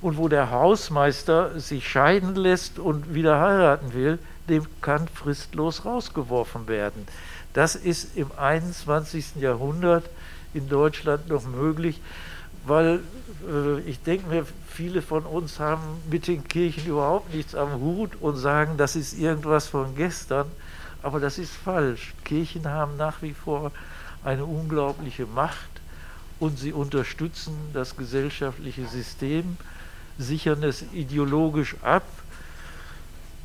und 0.01 0.19
wo 0.19 0.29
der 0.29 0.51
Hausmeister 0.51 1.59
sich 1.59 1.89
scheiden 1.89 2.35
lässt 2.35 2.79
und 2.79 3.15
wieder 3.15 3.41
heiraten 3.41 3.95
will, 3.95 4.19
dem 4.49 4.67
kann 4.83 5.09
fristlos 5.09 5.85
rausgeworfen 5.85 6.69
werden. 6.69 7.07
Das 7.55 7.77
ist 7.77 8.17
im 8.17 8.31
21. 8.37 9.37
Jahrhundert 9.37 10.05
in 10.53 10.69
Deutschland 10.69 11.29
noch 11.29 11.47
möglich, 11.47 12.01
weil 12.67 13.01
äh, 13.49 13.81
ich 13.81 14.03
denke 14.03 14.29
mir, 14.29 14.45
viele 14.69 15.03
von 15.03 15.25
uns 15.25 15.61
haben 15.61 15.83
mit 16.11 16.27
den 16.27 16.47
Kirchen 16.47 16.87
überhaupt 16.87 17.33
nichts 17.33 17.55
am 17.55 17.81
Hut 17.81 18.11
und 18.21 18.37
sagen, 18.37 18.77
das 18.77 18.97
ist 18.97 19.19
irgendwas 19.19 19.69
von 19.69 19.95
gestern. 19.95 20.47
Aber 21.03 21.21
das 21.21 21.39
ist 21.39 21.53
falsch. 21.53 22.15
Kirchen 22.25 22.67
haben 22.67 22.97
nach 22.97 23.23
wie 23.23 23.35
vor 23.35 23.71
eine 24.25 24.45
unglaubliche 24.45 25.27
Macht 25.27 25.69
und 26.41 26.59
sie 26.59 26.73
unterstützen 26.73 27.55
das 27.73 27.97
gesellschaftliche 27.97 28.87
System, 28.87 29.57
sichern 30.19 30.63
es 30.63 30.85
ideologisch 30.93 31.77
ab. 31.83 32.05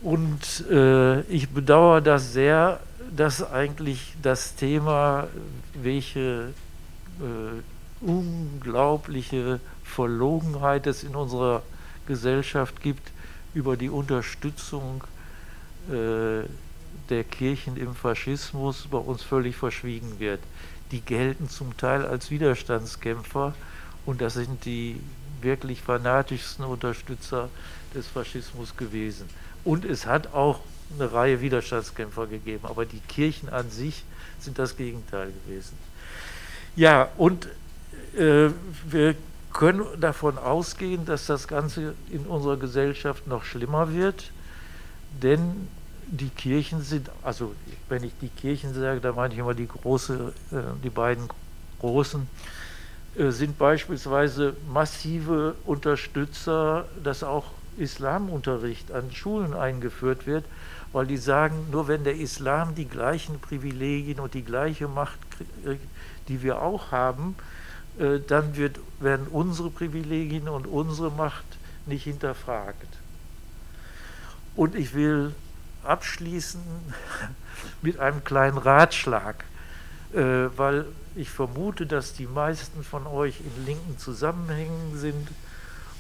Und 0.01 0.65
äh, 0.71 1.21
ich 1.23 1.49
bedauere 1.49 2.01
das 2.01 2.31
sehr, 2.33 2.79
dass 3.15 3.51
eigentlich 3.51 4.15
das 4.21 4.55
Thema, 4.55 5.27
welche 5.73 6.53
äh, 7.19 8.05
unglaubliche 8.05 9.59
Verlogenheit 9.83 10.87
es 10.87 11.03
in 11.03 11.15
unserer 11.15 11.63
Gesellschaft 12.07 12.81
gibt 12.81 13.11
über 13.53 13.77
die 13.77 13.89
Unterstützung 13.89 15.03
äh, 15.89 16.43
der 17.09 17.23
Kirchen 17.23 17.77
im 17.77 17.95
Faschismus 17.95 18.87
bei 18.89 18.97
uns 18.97 19.23
völlig 19.23 19.55
verschwiegen 19.55 20.19
wird. 20.19 20.39
Die 20.91 21.01
gelten 21.01 21.49
zum 21.49 21.75
Teil 21.77 22.05
als 22.05 22.29
Widerstandskämpfer 22.31 23.53
und 24.05 24.21
das 24.21 24.35
sind 24.35 24.65
die 24.65 24.99
wirklich 25.41 25.81
fanatischsten 25.81 26.65
Unterstützer 26.65 27.49
des 27.95 28.07
Faschismus 28.07 28.75
gewesen. 28.77 29.27
Und 29.63 29.85
es 29.85 30.05
hat 30.05 30.33
auch 30.33 30.61
eine 30.97 31.11
Reihe 31.11 31.41
Widerstandskämpfer 31.41 32.27
gegeben, 32.27 32.65
aber 32.65 32.85
die 32.85 32.99
Kirchen 32.99 33.49
an 33.49 33.69
sich 33.69 34.03
sind 34.39 34.57
das 34.57 34.77
Gegenteil 34.77 35.31
gewesen. 35.45 35.77
Ja, 36.75 37.09
und 37.17 37.47
äh, 38.17 38.49
wir 38.89 39.15
können 39.53 39.85
davon 39.99 40.37
ausgehen, 40.37 41.05
dass 41.05 41.25
das 41.25 41.47
Ganze 41.47 41.93
in 42.11 42.25
unserer 42.25 42.57
Gesellschaft 42.57 43.27
noch 43.27 43.43
schlimmer 43.43 43.93
wird, 43.93 44.31
denn 45.21 45.67
die 46.07 46.29
Kirchen 46.29 46.81
sind, 46.81 47.09
also 47.23 47.53
wenn 47.87 48.03
ich 48.03 48.13
die 48.21 48.29
Kirchen 48.29 48.73
sage, 48.73 48.99
da 48.99 49.11
meine 49.11 49.33
ich 49.33 49.39
immer 49.39 49.53
die 49.53 49.67
große, 49.67 50.33
äh, 50.51 50.55
die 50.83 50.89
beiden 50.89 51.27
großen, 51.79 52.27
äh, 53.15 53.31
sind 53.31 53.57
beispielsweise 53.57 54.55
massive 54.71 55.55
Unterstützer, 55.65 56.85
dass 57.03 57.23
auch 57.23 57.45
Islamunterricht 57.77 58.91
an 58.91 59.11
Schulen 59.11 59.53
eingeführt 59.53 60.27
wird, 60.27 60.45
weil 60.91 61.05
die 61.05 61.17
sagen, 61.17 61.67
nur 61.71 61.87
wenn 61.87 62.03
der 62.03 62.15
Islam 62.15 62.75
die 62.75 62.87
gleichen 62.87 63.39
Privilegien 63.39 64.19
und 64.19 64.33
die 64.33 64.43
gleiche 64.43 64.87
Macht, 64.87 65.19
die 66.27 66.41
wir 66.41 66.61
auch 66.61 66.91
haben, 66.91 67.35
äh, 67.99 68.19
dann 68.25 68.55
wird, 68.55 68.79
werden 68.99 69.27
unsere 69.27 69.69
Privilegien 69.69 70.47
und 70.47 70.67
unsere 70.67 71.11
Macht 71.11 71.45
nicht 71.85 72.03
hinterfragt. 72.03 72.87
Und 74.55 74.75
ich 74.75 74.93
will 74.93 75.33
abschließen 75.83 76.61
mit 77.81 77.99
einem 77.99 78.23
kleinen 78.23 78.57
Ratschlag, 78.57 79.43
äh, 80.13 80.47
weil 80.55 80.85
ich 81.15 81.29
vermute, 81.29 81.85
dass 81.85 82.13
die 82.13 82.27
meisten 82.27 82.83
von 82.83 83.05
euch 83.05 83.41
in 83.41 83.65
linken 83.65 83.97
Zusammenhängen 83.97 84.97
sind 84.97 85.27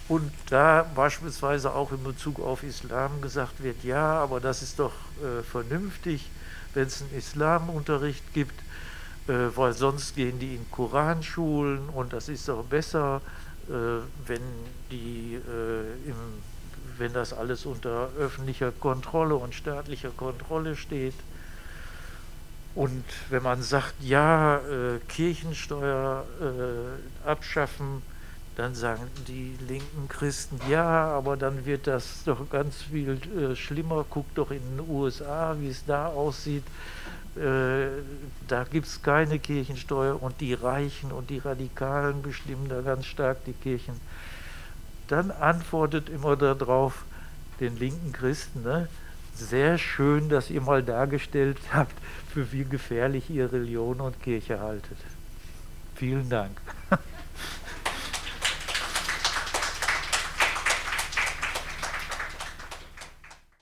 und 0.09 0.31
da 0.49 0.85
beispielsweise 0.95 1.73
auch 1.73 1.91
in 1.91 2.03
Bezug 2.03 2.39
auf 2.39 2.63
Islam 2.63 3.21
gesagt 3.21 3.63
wird, 3.63 3.83
ja, 3.83 4.21
aber 4.21 4.39
das 4.39 4.63
ist 4.63 4.79
doch 4.79 4.91
äh, 5.21 5.43
vernünftig, 5.43 6.29
wenn 6.73 6.87
es 6.87 7.01
einen 7.01 7.15
Islamunterricht 7.15 8.33
gibt, 8.33 8.59
äh, 9.27 9.55
weil 9.55 9.73
sonst 9.73 10.15
gehen 10.15 10.39
die 10.39 10.55
in 10.55 10.69
Koranschulen 10.71 11.89
und 11.89 12.11
das 12.11 12.27
ist 12.27 12.49
doch 12.49 12.63
besser, 12.63 13.21
äh, 13.69 13.71
wenn, 14.25 14.41
die, 14.89 15.35
äh, 15.35 16.09
im, 16.09 16.15
wenn 16.97 17.13
das 17.13 17.31
alles 17.31 17.67
unter 17.67 18.09
öffentlicher 18.17 18.71
Kontrolle 18.71 19.35
und 19.35 19.53
staatlicher 19.53 20.09
Kontrolle 20.09 20.75
steht. 20.75 21.13
Und 22.73 23.03
wenn 23.29 23.43
man 23.43 23.61
sagt, 23.61 23.93
ja, 24.01 24.57
äh, 24.57 24.99
Kirchensteuer 25.07 26.25
äh, 26.41 27.27
abschaffen, 27.27 28.01
dann 28.59 28.75
sagen 28.75 29.03
die 29.29 29.55
linken 29.69 30.09
Christen, 30.09 30.59
ja, 30.69 31.07
aber 31.07 31.37
dann 31.37 31.65
wird 31.65 31.87
das 31.87 32.23
doch 32.25 32.49
ganz 32.49 32.81
viel 32.81 33.17
äh, 33.37 33.55
schlimmer. 33.55 34.05
Guckt 34.09 34.37
doch 34.37 34.51
in 34.51 34.59
den 34.59 34.89
USA, 34.89 35.55
wie 35.57 35.69
es 35.69 35.85
da 35.85 36.07
aussieht. 36.07 36.65
Äh, 37.37 37.87
da 38.49 38.65
gibt 38.65 38.87
es 38.87 39.01
keine 39.01 39.39
Kirchensteuer 39.39 40.21
und 40.21 40.41
die 40.41 40.53
Reichen 40.53 41.13
und 41.13 41.29
die 41.29 41.37
Radikalen 41.37 42.21
bestimmen 42.21 42.67
da 42.67 42.81
ganz 42.81 43.05
stark 43.05 43.45
die 43.45 43.53
Kirchen. 43.53 43.95
Dann 45.07 45.31
antwortet 45.31 46.09
immer 46.09 46.35
darauf 46.35 47.05
den 47.61 47.79
linken 47.79 48.11
Christen, 48.11 48.63
ne? 48.63 48.89
sehr 49.33 49.77
schön, 49.77 50.27
dass 50.27 50.49
ihr 50.49 50.59
mal 50.59 50.83
dargestellt 50.83 51.57
habt, 51.71 51.95
für 52.33 52.51
wie 52.51 52.65
gefährlich 52.65 53.29
ihr 53.29 53.53
Religion 53.53 54.01
und 54.01 54.21
Kirche 54.21 54.59
haltet. 54.59 54.97
Vielen 55.95 56.29
Dank. 56.29 56.59